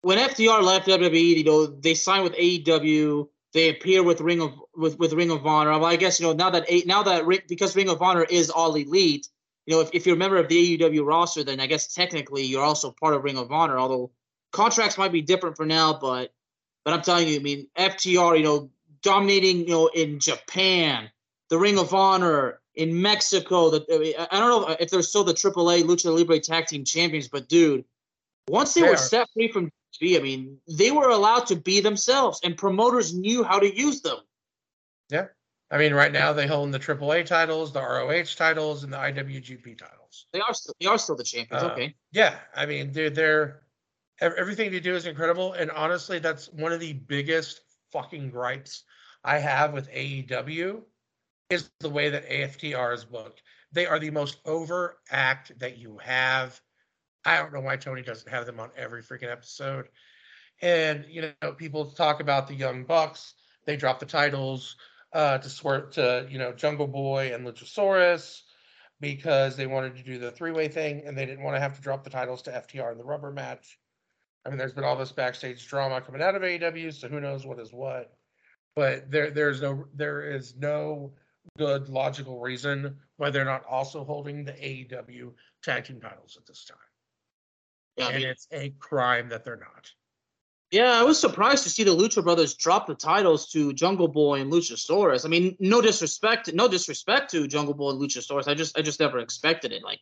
[0.01, 3.27] when FTR left WWE, you know, they signed with AEW.
[3.53, 5.71] They appear with Ring of with, with Ring of Honor.
[5.71, 8.75] Well, I guess you know now that now that because Ring of Honor is all
[8.75, 9.27] elite,
[9.65, 12.43] you know, if, if you're a member of the AEW roster, then I guess technically
[12.43, 13.79] you're also part of Ring of Honor.
[13.79, 14.11] Although
[14.51, 16.31] contracts might be different for now, but
[16.85, 18.69] but I'm telling you, I mean, FTR, you know,
[19.01, 21.09] dominating, you know, in Japan,
[21.49, 23.71] the Ring of Honor in Mexico.
[23.71, 27.49] The, I don't know if they're still the AAA Lucha Libre Tag Team Champions, but
[27.49, 27.83] dude,
[28.47, 31.81] once they, they were set free from G, I mean, they were allowed to be
[31.81, 34.17] themselves, and promoters knew how to use them.
[35.09, 35.25] Yeah.
[35.71, 39.77] I mean, right now they hold the AAA titles, the ROH titles, and the IWGP
[39.77, 40.25] titles.
[40.33, 41.63] They are still they are still the champions.
[41.63, 41.95] Uh, okay.
[42.11, 43.61] Yeah, I mean, they're they're
[44.19, 47.61] everything they do is incredible, and honestly, that's one of the biggest
[47.91, 48.83] fucking gripes
[49.23, 50.81] I have with AEW
[51.49, 53.41] is the way that AFTR is booked.
[53.71, 56.59] They are the most over act that you have.
[57.29, 59.87] I don't know why Tony doesn't have them on every freaking episode.
[60.61, 63.33] And you know, people talk about the Young Bucks.
[63.65, 64.75] They drop the titles
[65.13, 68.41] uh, to swear to you know Jungle Boy and Luchasaurus
[68.99, 71.75] because they wanted to do the three way thing and they didn't want to have
[71.75, 73.79] to drop the titles to FTR in the rubber match.
[74.45, 77.45] I mean, there's been all this backstage drama coming out of AEW, so who knows
[77.45, 78.13] what is what
[78.79, 81.11] but there there's no there is no
[81.57, 86.63] good logical reason why they're not also holding the AEW tag team titles at this
[86.63, 86.77] time.
[87.99, 89.91] Yeah, and I mean, it's a crime that they're not.
[90.71, 94.39] Yeah, I was surprised to see the Lucha Brothers drop the titles to Jungle Boy
[94.39, 95.25] and Luchasaurus.
[95.25, 98.47] I mean, no disrespect, no disrespect to Jungle Boy and Luchasaurus.
[98.47, 99.83] I just, I just never expected it.
[99.83, 99.99] Like,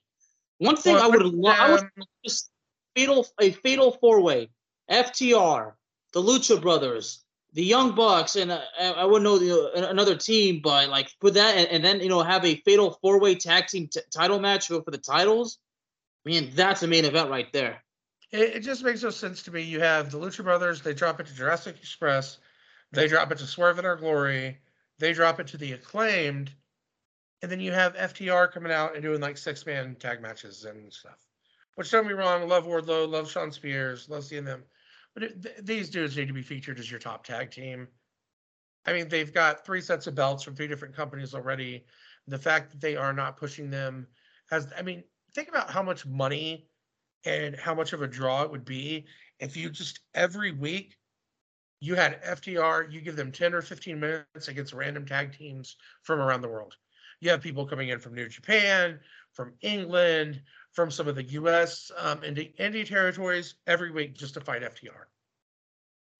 [0.57, 1.83] one thing well, I would, um, I would
[2.25, 2.49] just
[2.95, 4.49] fatal, a fatal four way,
[4.91, 5.73] FTR,
[6.13, 7.23] the Lucha Brothers,
[7.53, 11.55] the Young Bucks, and uh, I wouldn't know the, another team, but like put that
[11.55, 14.67] and, and, then you know have a fatal four way tag team t- title match
[14.67, 15.59] for, for the titles.
[16.25, 17.83] I mean, that's a main event right there.
[18.31, 19.61] It, it, just makes no sense to me.
[19.61, 22.39] You have the Lucha Brothers; they drop it to Jurassic Express,
[22.91, 24.59] they drop it to Swerve in Our Glory,
[24.99, 26.51] they drop it to the Acclaimed,
[27.41, 30.91] and then you have FTR coming out and doing like six man tag matches and
[30.91, 31.17] stuff.
[31.75, 34.63] Which don't be wrong, love Wardlow, love Shawn Spears, love seeing them
[35.17, 37.87] but it, th- these dudes need to be featured as your top tag team.
[38.85, 41.85] I mean, they've got three sets of belts from three different companies already.
[42.27, 44.05] The fact that they are not pushing them
[44.51, 45.03] has, I mean,
[45.33, 46.67] think about how much money
[47.25, 49.05] and how much of a draw it would be
[49.39, 50.97] if you just every week
[51.79, 56.19] you had FTR, you give them 10 or 15 minutes against random tag teams from
[56.19, 56.75] around the world.
[57.19, 58.99] You have people coming in from New Japan,
[59.33, 60.41] from England,
[60.71, 61.91] from some of the U.S.
[61.97, 65.05] Um, indie, indie territories every week just to fight FTR.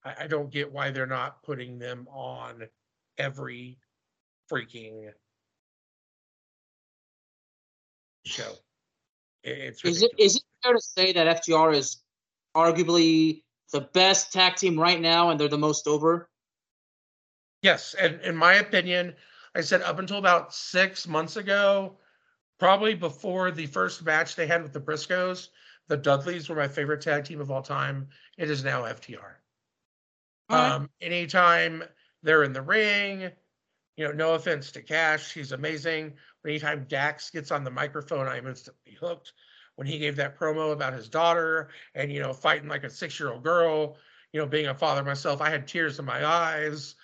[0.03, 2.67] I, I don't get why they're not putting them on
[3.17, 3.79] every
[4.51, 5.09] freaking
[8.25, 8.53] show.
[9.43, 11.97] It's is it is it fair to say that FTR is
[12.55, 16.29] arguably the best tag team right now, and they're the most over?
[17.61, 19.15] Yes, and in my opinion,
[19.55, 21.97] I said up until about six months ago,
[22.59, 25.49] probably before the first match they had with the Briscoes,
[25.87, 28.07] the Dudleys were my favorite tag team of all time.
[28.37, 29.35] It is now FTR.
[30.49, 30.71] Right.
[30.71, 31.83] Um, anytime
[32.23, 33.31] they're in the ring,
[33.95, 36.13] you know, no offense to Cash, he's amazing,
[36.45, 39.33] anytime Dax gets on the microphone, I'm instantly hooked.
[39.77, 43.19] When he gave that promo about his daughter and you know fighting like a six
[43.19, 43.95] year old girl,
[44.33, 46.95] you know being a father myself, I had tears in my eyes.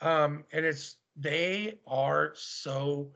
[0.00, 3.12] Um, and it's they are so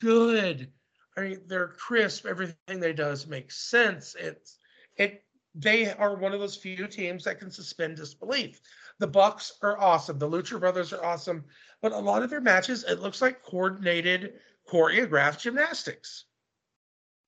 [0.00, 0.72] good.
[1.16, 2.26] I mean, they're crisp.
[2.26, 4.16] Everything they does makes sense.
[4.18, 4.58] It's
[4.96, 5.22] it.
[5.54, 8.60] They are one of those few teams that can suspend disbelief.
[8.98, 10.18] The Bucks are awesome.
[10.18, 11.44] The Lucha Brothers are awesome,
[11.80, 14.34] but a lot of their matches, it looks like coordinated,
[14.68, 16.24] choreographed gymnastics.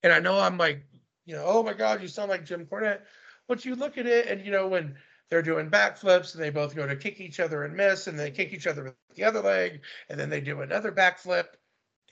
[0.02, 0.84] And I know I'm like,
[1.24, 3.02] you know, oh my God, you sound like Jim Cornette.
[3.48, 4.94] But you look at it, and you know when
[5.30, 8.30] they're doing backflips and they both go to kick each other and miss, and they
[8.30, 11.46] kick each other with the other leg, and then they do another backflip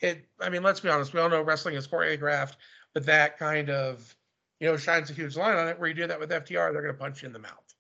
[0.01, 2.55] it i mean let's be honest we all know wrestling is choreographed
[2.95, 4.15] but that kind of
[4.59, 5.79] you know shines a huge line on it.
[5.79, 7.75] Where you do that with ftr they're going to punch you in the mouth.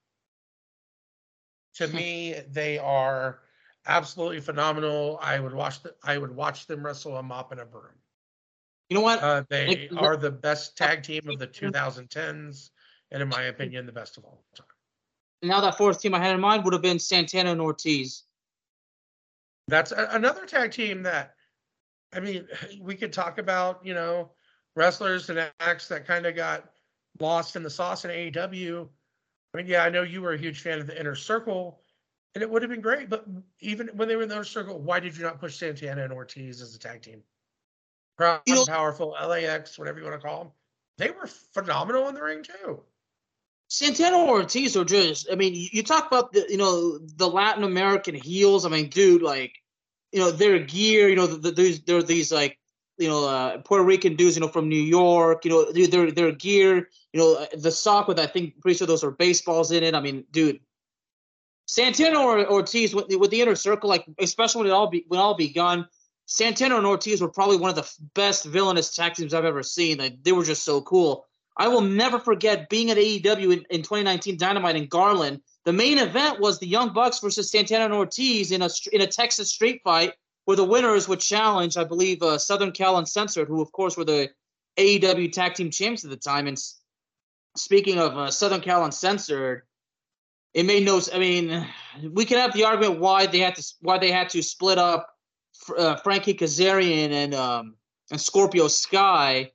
[1.75, 1.97] To hmm.
[1.97, 3.41] me they are
[3.87, 5.19] absolutely phenomenal.
[5.23, 7.95] I would watch the, i would watch them wrestle a mop and a broom
[8.91, 12.71] you know what uh, they like, are the best tag team of the 2010s
[13.11, 14.67] and in my opinion the best of all time
[15.43, 18.25] now that fourth team i had in mind would have been santana and ortiz
[19.69, 21.35] that's a, another tag team that
[22.13, 22.47] I mean,
[22.81, 24.31] we could talk about, you know,
[24.77, 26.71] wrestlers and acts that kind of got
[27.19, 28.89] lost in the sauce in AEW.
[29.53, 31.81] I mean, yeah, I know you were a huge fan of the inner circle,
[32.35, 33.11] and it would have been great.
[33.11, 33.27] But
[33.61, 36.13] even when they were in the inner circle, why did you not push Santana and
[36.13, 37.23] Ortiz as a tag team?
[38.47, 40.53] You know, powerful, LAX, whatever you want to call them.
[40.99, 42.81] They were phenomenal in the ring too.
[43.69, 48.15] Santana Ortiz are just, I mean, you talk about the, you know, the Latin American
[48.15, 48.67] heels.
[48.67, 49.61] I mean, dude, like
[50.13, 52.59] you know their gear you know the, the, there are these like
[52.99, 56.33] you know uh, Puerto Rican dudes you know from New York you know their their
[56.33, 59.95] gear you know the sock with I think pretty sure those are baseballs in it
[59.95, 60.61] I mean dude
[61.67, 65.05] Santana or Ortiz with the, with the inner circle like especially when it all be
[65.09, 65.87] when all begun
[66.31, 69.99] Santana and Ortiz were probably one of the best villainous tag teams I've ever seen
[69.99, 71.27] like they were just so cool
[71.57, 75.99] I will never forget being at AEW in, in 2019 Dynamite in Garland the main
[75.99, 79.83] event was the Young Bucks versus Santana and Ortiz in a in a Texas street
[79.85, 80.15] fight,
[80.45, 84.05] where the winners would challenge, I believe, uh, Southern Cal Uncensored, who of course were
[84.05, 84.31] the
[84.79, 86.47] AEW Tag Team Champs at the time.
[86.47, 86.59] And
[87.57, 89.63] speaking of uh, Southern Cal Uncensored,
[90.55, 91.01] it made no.
[91.13, 91.67] I mean,
[92.11, 95.11] we can have the argument why they had to why they had to split up
[95.77, 97.75] uh, Frankie Kazarian and um,
[98.11, 99.51] and Scorpio Sky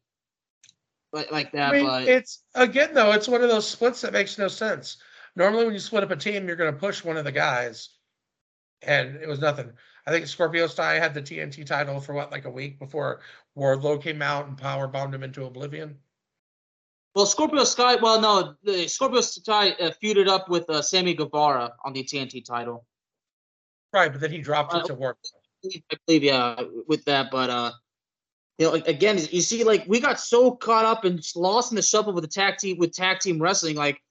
[1.16, 1.74] like, like that.
[1.74, 4.98] I mean, but it's again though, it's one of those splits that makes no sense.
[5.36, 7.90] Normally, when you split up a team, you're going to push one of the guys,
[8.82, 9.72] and it was nothing.
[10.06, 13.22] I think Scorpio Sky had the TNT title for what, like a week before
[13.58, 15.98] Wardlow came out and power bombed him into oblivion.
[17.16, 17.96] Well, Scorpio Sky.
[17.96, 22.44] Well, no, the Scorpio Sky uh, feuded up with uh, Sammy Guevara on the TNT
[22.44, 22.86] title.
[23.94, 25.18] Right, but then he dropped uh, it to work.
[25.92, 27.32] I believe, yeah, with that.
[27.32, 27.72] But uh,
[28.58, 31.82] you know, again, you see, like we got so caught up and lost in the
[31.82, 33.76] shuffle with the tag team with tag team wrestling.
[33.76, 34.02] Like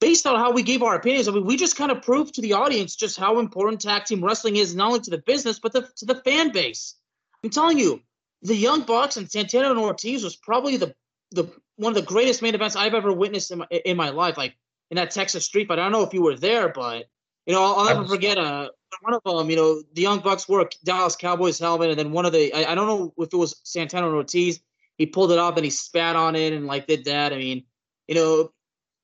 [0.00, 2.42] based on how we gave our opinions, I mean, we just kind of proved to
[2.42, 5.72] the audience just how important tag team wrestling is, not only to the business, but
[5.72, 6.96] the, to the fan base.
[7.44, 8.00] I'm telling you,
[8.42, 10.94] the Young Bucks and Santana and Ortiz was probably the
[11.32, 11.44] the
[11.76, 14.36] one of the greatest main events I've ever witnessed in my, in my life.
[14.36, 14.54] Like
[14.90, 15.78] in that Texas street fight.
[15.78, 17.06] I don't know if you were there, but
[17.46, 18.38] you know, I'll, I'll never forget.
[18.38, 18.68] Uh,
[19.00, 22.12] one of them, you know, the Young Bucks wore a Dallas Cowboys helmet, and then
[22.12, 24.60] one of the I, I don't know if it was Santana or Ortiz.
[24.98, 27.32] He pulled it off and he spat on it and like did that.
[27.32, 27.64] I mean,
[28.08, 28.50] you know,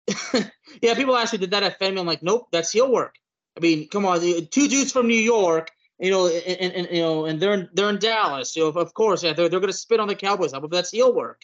[0.82, 2.00] yeah, people actually did that at Fenway.
[2.00, 3.16] I'm like, nope, that's heel work.
[3.56, 7.26] I mean, come on, two dudes from New York, you know, and, and you know,
[7.26, 8.56] and they're in, they're in Dallas.
[8.56, 11.14] You know, of course, yeah, they're they're gonna spit on the Cowboys, but that's heel
[11.14, 11.42] work.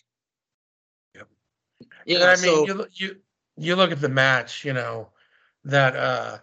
[1.15, 1.29] Yep.
[2.07, 3.17] Yeah, I mean, so, you you
[3.57, 5.11] you look at the match, you know,
[5.65, 6.39] that uh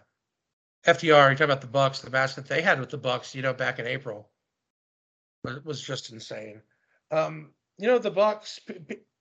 [0.86, 1.30] FTR.
[1.30, 3.52] You talk about the Bucks, the match that they had with the Bucks, you know,
[3.52, 4.28] back in April,
[5.44, 6.62] was, was just insane.
[7.10, 8.60] Um, you know, the Bucks,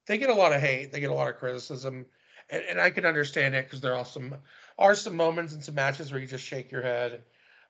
[0.08, 2.06] they get a lot of hate, they get a lot of criticism
[2.50, 4.36] and, and I can understand it because there are some
[4.78, 7.24] are some moments and some matches where you just shake your head.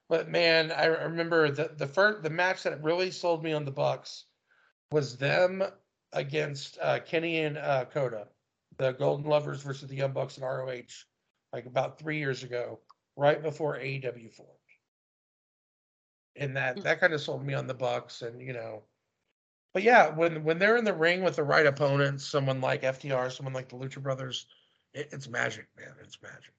[0.10, 3.72] But man, I remember the the first the match that really sold me on the
[3.72, 4.26] Bucks
[4.92, 5.64] was them
[6.14, 8.28] against uh, Kenny and uh, Kota,
[8.78, 11.06] the Golden Lovers versus the Young Bucks and ROH,
[11.52, 12.80] like about three years ago,
[13.16, 14.52] right before AEW formed.
[16.36, 16.84] And that mm.
[16.84, 18.84] that kind of sold me on the Bucks, and you know,
[19.74, 23.32] but yeah, when when they're in the ring with the right opponents, someone like FTR,
[23.32, 24.48] someone like the Lucha Brothers,
[24.94, 25.94] it, it's magic, man.
[26.02, 26.54] It's magic.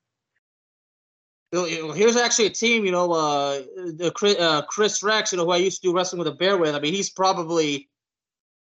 [1.97, 3.63] Here's actually a team, you know, uh,
[3.95, 6.33] the Chris, uh, Chris Rex, you know, who I used to do wrestling with a
[6.33, 6.75] bear with.
[6.75, 7.89] I mean, he's probably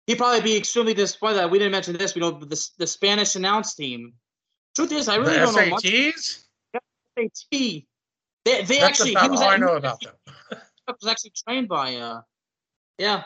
[0.06, 2.16] he'd probably be extremely disappointed that we didn't mention this.
[2.16, 4.14] You know, the the Spanish announce team.
[4.74, 5.56] Truth is, I really the don't SATs?
[5.56, 6.38] know much.
[7.18, 7.32] SAT.
[7.50, 7.84] They
[8.44, 9.40] they That's actually he was.
[9.40, 10.14] I know about them.
[10.88, 12.20] was actually trained by uh,
[12.98, 13.24] yeah.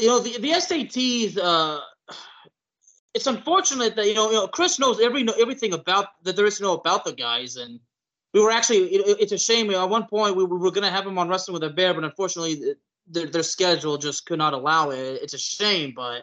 [0.00, 1.38] you know the the SATs.
[1.38, 1.80] Uh,
[3.14, 6.46] it's unfortunate that you know, you know Chris knows every know, everything about that there
[6.46, 7.80] is to know about the guys, and
[8.32, 9.70] we were actually it, it's a shame.
[9.70, 11.70] At one point, we were, we were going to have him on Wrestling with a
[11.70, 12.74] Bear, but unfortunately,
[13.08, 15.20] their, their schedule just could not allow it.
[15.22, 16.22] It's a shame, but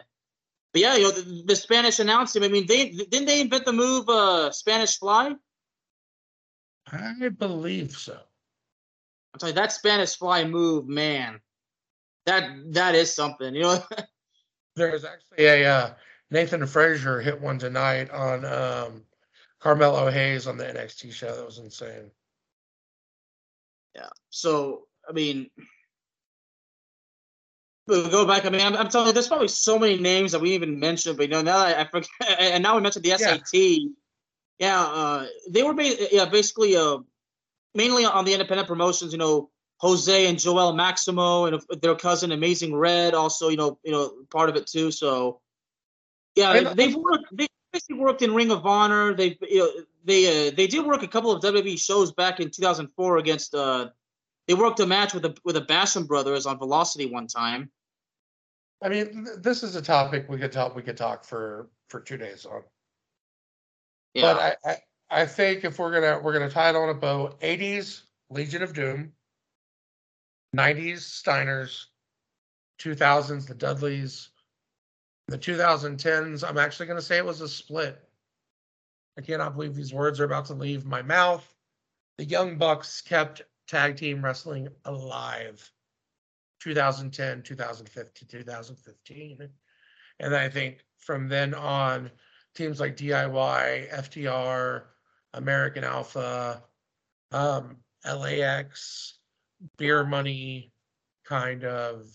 [0.74, 2.42] but yeah, you know the, the Spanish Announce Team.
[2.42, 5.32] I mean, they didn't they invent the move uh, Spanish Fly?
[6.90, 8.18] I believe so.
[9.32, 11.38] I'm telling you, that Spanish Fly move, man,
[12.26, 13.54] that that is something.
[13.54, 13.84] You know.
[14.76, 15.90] There's actually a uh,
[16.32, 19.04] Nathan Frazer hit one tonight on um,
[19.60, 21.36] Carmelo Hayes on the NXT show.
[21.36, 22.10] That was insane.
[23.94, 24.08] Yeah.
[24.30, 25.50] So I mean,
[27.86, 28.44] we'll go back.
[28.44, 31.16] I mean, I'm, I'm, telling you, there's probably so many names that we even mentioned,
[31.16, 32.08] but you know, now I, I forget,
[32.38, 33.52] and now we mentioned the SAT.
[33.52, 33.78] Yeah,
[34.58, 36.98] yeah uh, they were ba- yeah basically uh,
[37.74, 39.12] mainly on the independent promotions.
[39.12, 43.92] You know, Jose and Joel Maximo and their cousin Amazing Red, also you know, you
[43.92, 44.90] know, part of it too.
[44.90, 45.40] So
[46.34, 47.26] yeah, they've worked.
[47.32, 49.14] They basically worked in Ring of Honor.
[49.14, 49.70] They you know,
[50.04, 53.54] they uh, they did work a couple of WWE shows back in 2004 against.
[53.54, 53.90] Uh,
[54.46, 57.70] they worked a match with the with the Basham brothers on Velocity one time.
[58.84, 62.18] I mean, this is a topic we could talk we could talk for for two
[62.18, 62.62] days on.
[64.12, 64.34] Yeah.
[64.34, 67.34] But I, I I think if we're gonna we're gonna tie it on a bow,
[67.42, 69.12] 80s Legion of Doom,
[70.54, 71.86] 90s Steiners,
[72.78, 74.28] 2000s the Dudleys,
[75.28, 77.98] the 2010s, I'm actually going to say it was a split.
[79.16, 81.48] I cannot believe these words are about to leave my mouth.
[82.18, 85.72] The Young Bucks kept tag team wrestling alive
[86.64, 89.48] 2010, 2015, 2015.
[90.20, 92.10] And I think from then on,
[92.54, 94.84] teams like DIY, FTR,
[95.34, 96.62] American Alpha,
[97.32, 99.18] um, LAX,
[99.76, 100.72] Beer Money,
[101.26, 102.06] kind of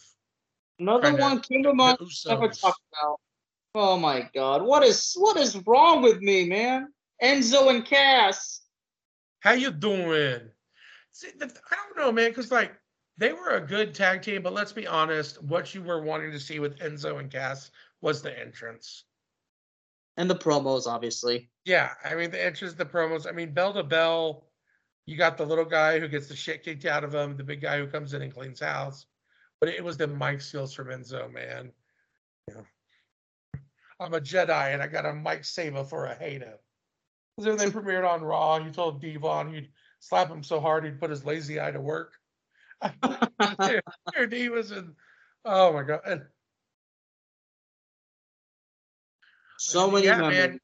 [0.80, 3.20] Another one Kingdom never talked about.
[3.76, 6.88] Oh my god, what is what is wrong with me, man?
[7.22, 8.62] Enzo and Cass.
[9.42, 10.50] How you doing?
[11.12, 12.72] See, the, I don't know, man, because like
[13.20, 16.40] they were a good tag team, but let's be honest, what you were wanting to
[16.40, 17.70] see with Enzo and Cass
[18.02, 19.04] was the entrance.
[20.18, 21.50] And the promos, obviously.
[21.66, 23.28] Yeah, I mean the entrance, the promos.
[23.28, 24.46] I mean, bell to bell,
[25.06, 27.62] you got the little guy who gets the shit kicked out of him, the big
[27.62, 29.06] guy who comes in and cleans house
[29.60, 31.72] but it was the mic skills from Enzo, man.
[32.50, 32.66] Know,
[34.00, 36.60] I'm a Jedi and I got a Mike Saber for a hater.
[37.40, 38.60] So they premiered on Raw.
[38.60, 42.14] He told Devon he'd slap him so hard he'd put his lazy eye to work.
[44.16, 44.94] Dude, he was in.
[45.46, 46.02] Oh my god.
[46.06, 46.22] And,
[49.58, 50.60] so many yeah, man.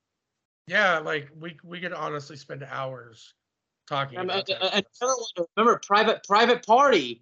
[0.67, 3.33] Yeah, like we we could honestly spend hours
[3.87, 4.19] talking.
[4.19, 5.11] about I, I,
[5.55, 7.21] remember private private party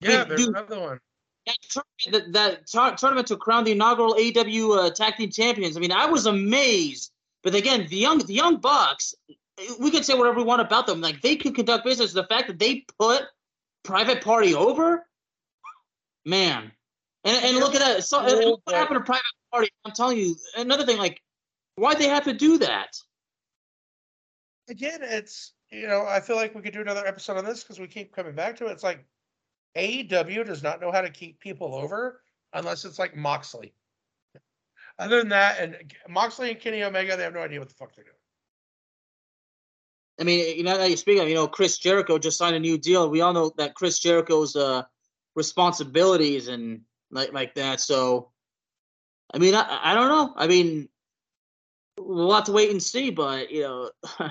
[0.00, 1.00] yeah, there's dude, another one.
[2.10, 5.76] That, that, tournament to crown the inaugural AEW uh, Tag Team Champions.
[5.76, 7.12] I mean, I was amazed.
[7.42, 9.14] But again, the young the young Bucks,
[9.78, 11.00] we could say whatever we want about them.
[11.00, 12.12] Like they could conduct business.
[12.12, 13.24] The fact that they put
[13.82, 15.06] Private Party over,
[16.24, 16.72] man.
[17.24, 18.04] And, and look at that.
[18.04, 19.68] So, what happened to Private Party?
[19.84, 20.98] I'm telling you, another thing.
[20.98, 21.20] Like,
[21.76, 22.96] why'd they have to do that?
[24.68, 27.78] Again, it's you know, I feel like we could do another episode on this because
[27.78, 28.72] we keep coming back to it.
[28.72, 29.04] It's like
[29.76, 32.22] AEW does not know how to keep people over
[32.52, 33.72] unless it's like Moxley.
[34.98, 35.76] Other than that, and
[36.08, 38.16] Moxley and Kenny Omega, they have no idea what the fuck they're doing.
[40.20, 42.76] I mean, you know, you speak of, you know, Chris Jericho just signed a new
[42.76, 43.08] deal.
[43.08, 44.82] We all know that Chris Jericho's uh,
[45.34, 47.80] responsibilities and like like that.
[47.80, 48.30] So,
[49.32, 50.34] I mean, I, I don't know.
[50.36, 50.90] I mean,
[51.98, 53.10] we'll have to wait and see.
[53.10, 53.90] But you know,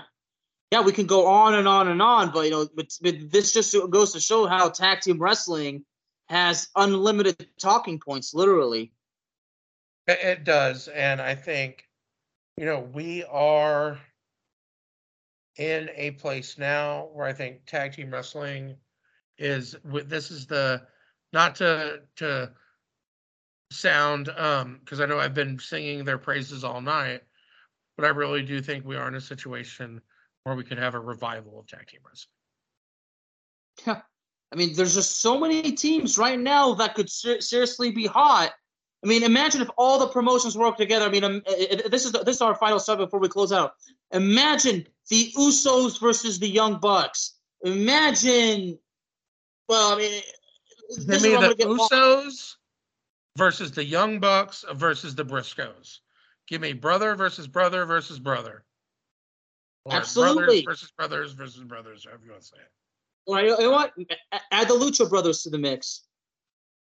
[0.71, 3.51] yeah, we can go on and on and on, but you know, but, but this
[3.51, 5.85] just goes to show how tag team wrestling
[6.27, 8.91] has unlimited talking points, literally.
[10.05, 11.87] It does, and I think,
[12.57, 13.99] you know, we are
[15.59, 18.75] in a place now where I think tag team wrestling
[19.37, 19.75] is.
[19.83, 20.81] This is the
[21.33, 22.51] not to to
[23.71, 27.21] sound um because I know I've been singing their praises all night,
[27.97, 30.01] but I really do think we are in a situation
[30.43, 32.31] where we could have a revival of tag team wrestling.
[33.85, 34.01] Yeah,
[34.51, 38.53] I mean, there's just so many teams right now that could ser- seriously be hot.
[39.03, 41.05] I mean, imagine if all the promotions work together.
[41.05, 43.73] I mean, um, this is this is our final subject before we close out.
[44.11, 47.35] Imagine the Usos versus the Young Bucks.
[47.63, 48.77] Imagine,
[49.67, 50.21] well, I mean,
[51.05, 52.55] this mean the Usos
[53.37, 55.99] versus the Young Bucks versus the Briscoes.
[56.47, 58.63] Give me brother versus brother versus brother.
[59.85, 60.63] Or Absolutely.
[60.63, 62.71] Brothers versus brothers versus brothers, however you want to say it.
[63.27, 63.93] Well, you know what?
[64.51, 66.01] Add the Lucha Brothers to the mix.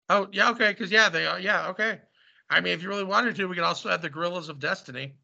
[0.09, 1.41] Oh yeah, okay, because yeah, they are.
[1.41, 2.01] Yeah, okay.
[2.49, 5.15] I mean, if you really wanted to, we could also have the Gorillas of Destiny.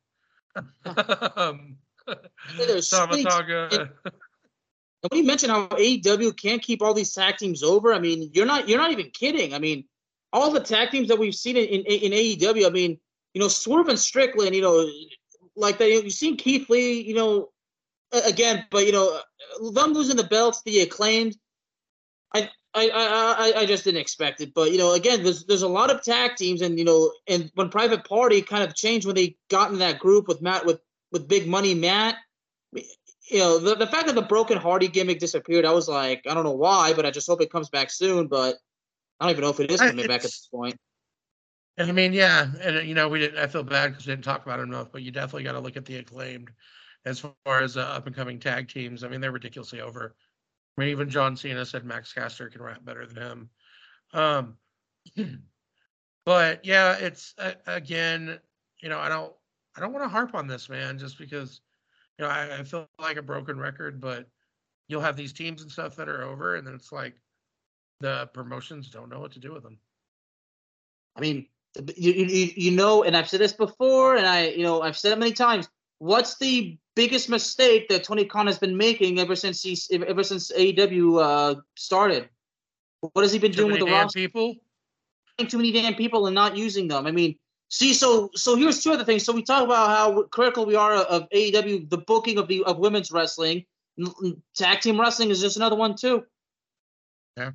[1.36, 1.76] um,
[2.08, 3.72] Samataga.
[3.72, 3.90] Uh, and
[5.10, 8.46] when you mention how AEW can't keep all these tag teams over, I mean, you're
[8.46, 9.54] not you're not even kidding.
[9.54, 9.84] I mean,
[10.32, 12.98] all the tag teams that we've seen in, in, in AEW, I mean,
[13.34, 14.88] you know, Swerve and Strickland, you know,
[15.56, 15.90] like that.
[15.90, 17.50] You've seen Keith Lee, you know,
[18.12, 19.20] again, but you know,
[19.72, 21.36] them losing the belts, the acclaimed.
[22.34, 25.68] I, I, I, I just didn't expect it, but you know, again, there's there's a
[25.68, 29.14] lot of tag teams, and you know, and when Private Party kind of changed when
[29.14, 30.80] they got in that group with Matt with
[31.12, 32.16] with Big Money Matt,
[32.72, 36.34] you know, the, the fact that the Broken Hardy gimmick disappeared, I was like, I
[36.34, 38.26] don't know why, but I just hope it comes back soon.
[38.26, 38.56] But
[39.20, 40.76] I don't even know if it is coming back at this point.
[41.78, 43.38] And I mean, yeah, and you know, we didn't.
[43.38, 45.60] I feel bad because we didn't talk about it enough, but you definitely got to
[45.60, 46.50] look at the acclaimed
[47.04, 49.04] as far as uh, up and coming tag teams.
[49.04, 50.14] I mean, they're ridiculously over.
[50.76, 53.50] I mean, even John Cena said Max Caster can rap better than him.
[54.12, 54.56] Um,
[56.26, 58.38] but yeah, it's uh, again,
[58.80, 59.32] you know, I don't,
[59.76, 61.60] I don't want to harp on this, man, just because,
[62.18, 64.00] you know, I, I feel like a broken record.
[64.00, 64.26] But
[64.88, 67.14] you'll have these teams and stuff that are over, and then it's like
[68.00, 69.78] the promotions don't know what to do with them.
[71.16, 71.46] I mean,
[71.96, 75.12] you, you, you know, and I've said this before, and I, you know, I've said
[75.12, 75.68] it many times.
[75.98, 80.50] What's the biggest mistake that Tony Khan has been making ever since he's ever since
[80.52, 82.28] AEW uh, started?
[83.00, 84.18] What has he been too doing with the roster?
[84.18, 84.56] People,
[85.48, 87.06] too many damn people and not using them.
[87.06, 87.36] I mean,
[87.72, 89.24] see, so so here's two other things.
[89.24, 92.78] So we talk about how critical we are of AEW, the booking of the of
[92.78, 93.64] women's wrestling.
[94.54, 96.24] Tag team wrestling is just another one too.
[97.36, 97.52] Yeah.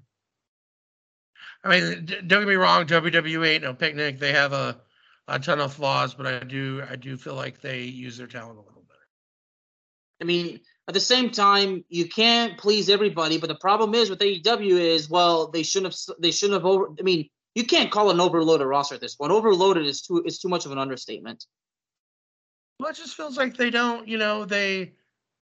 [1.63, 4.19] I mean, don't get me wrong, WWE ain't no picnic.
[4.19, 4.81] They have a
[5.27, 8.57] a ton of flaws, but I do I do feel like they use their talent
[8.57, 8.99] a little better.
[10.21, 14.19] I mean, at the same time, you can't please everybody, but the problem is with
[14.19, 16.87] AEW is well, they shouldn't have they shouldn't have over.
[16.97, 19.31] I mean, you can't call an overloaded roster at this point.
[19.31, 21.47] Overloaded is too is too much of an understatement.
[22.79, 24.93] Well, it just feels like they don't, you know, they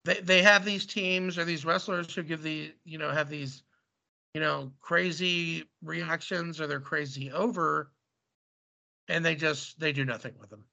[0.07, 3.63] they they have these teams or these wrestlers who give the you know have these
[4.33, 7.93] you know crazy reactions or they're crazy over
[9.09, 10.65] and they just they do nothing with them.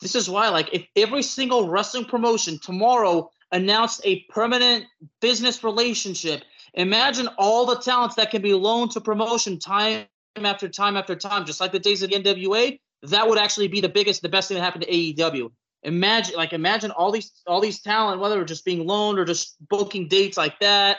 [0.00, 4.84] This is why, like, if every single wrestling promotion tomorrow announced a permanent
[5.20, 10.06] business relationship, imagine all the talents that can be loaned to promotion time
[10.36, 12.78] after time after time, just like the days of the NWA.
[13.04, 15.50] That would actually be the biggest, the best thing that happened to AEW.
[15.82, 19.56] Imagine, like, imagine all these all these talent, whether it's just being loaned or just
[19.68, 20.98] booking dates like that,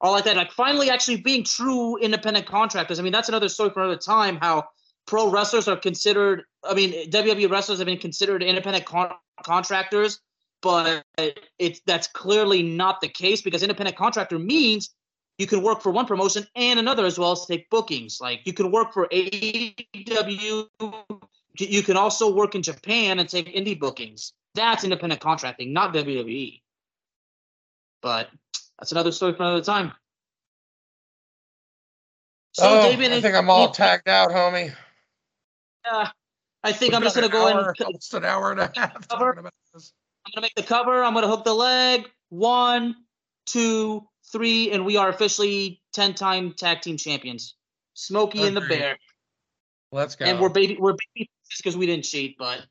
[0.00, 2.98] all like that, like finally actually being true independent contractors.
[2.98, 4.38] I mean, that's another story for another time.
[4.40, 4.64] How
[5.06, 6.44] pro wrestlers are considered.
[6.64, 9.12] I mean, WWE wrestlers have been considered independent con-
[9.44, 10.20] contractors,
[10.62, 11.04] but
[11.58, 14.94] it's that's clearly not the case because independent contractor means
[15.42, 18.20] you can work for one promotion and another as well as take bookings.
[18.20, 20.68] Like you can work for AEW,
[21.58, 24.34] you can also work in Japan and take indie bookings.
[24.54, 26.62] That's independent contracting, not WWE.
[28.02, 28.28] But
[28.78, 29.92] that's another story for another time.
[32.52, 34.72] So, oh, David, I think I'm all tagged out, homie.
[35.84, 36.10] Yeah,
[36.62, 37.84] I think I'm just gonna go hour, in.
[37.84, 39.92] Almost an hour and a half talking about this.
[40.24, 41.02] I'm gonna make the cover.
[41.02, 42.08] I'm gonna hook the leg.
[42.28, 42.94] One,
[43.46, 47.54] two, three, and we are officially ten-time tag team champions.
[47.94, 48.96] Smokey and the Bear.
[49.92, 50.24] Let's go.
[50.24, 50.76] And we're baby.
[50.80, 52.38] We're baby because we didn't cheat.
[52.38, 52.62] But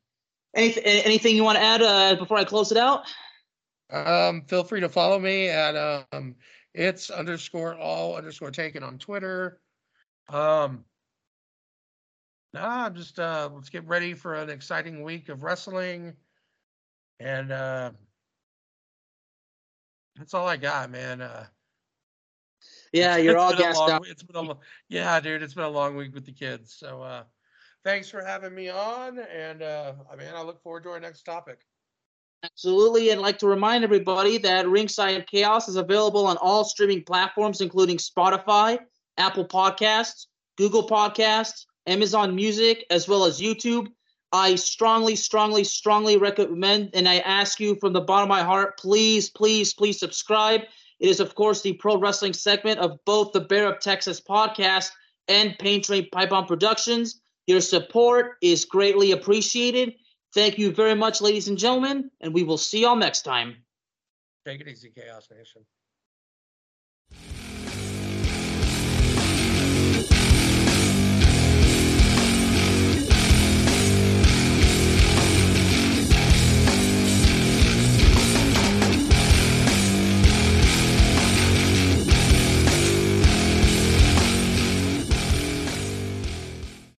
[0.55, 3.03] anything, anything you want to add uh, before I close it out?
[3.91, 6.35] Um, feel free to follow me at um,
[6.73, 9.59] it's underscore all underscore taken on Twitter.
[10.29, 10.85] Um,
[12.53, 16.13] Nah, I'm just uh let's get ready for an exciting week of wrestling.
[17.19, 17.91] And uh
[20.17, 21.21] that's all I got, man.
[21.21, 21.45] Uh
[22.91, 24.07] Yeah, you're all gassed long, up.
[24.07, 24.57] It's been a
[24.89, 26.73] yeah, dude, it's been a long week with the kids.
[26.73, 27.23] So uh
[27.83, 31.23] thanks for having me on and uh I mean I look forward to our next
[31.23, 31.59] topic.
[32.43, 37.61] Absolutely, and like to remind everybody that Ringside Chaos is available on all streaming platforms,
[37.61, 38.79] including Spotify,
[39.17, 40.25] Apple Podcasts,
[40.57, 43.89] Google Podcasts, Amazon Music, as well as YouTube.
[44.33, 48.77] I strongly, strongly, strongly recommend, and I ask you from the bottom of my heart,
[48.77, 50.61] please, please, please subscribe.
[50.99, 54.91] It is, of course, the pro wrestling segment of both the Bear of Texas podcast
[55.27, 57.21] and Pain Train Pipe Bomb Productions.
[57.47, 59.95] Your support is greatly appreciated.
[60.33, 63.57] Thank you very much, ladies and gentlemen, and we will see y'all next time.
[64.45, 65.63] Take it easy, Chaos Nation.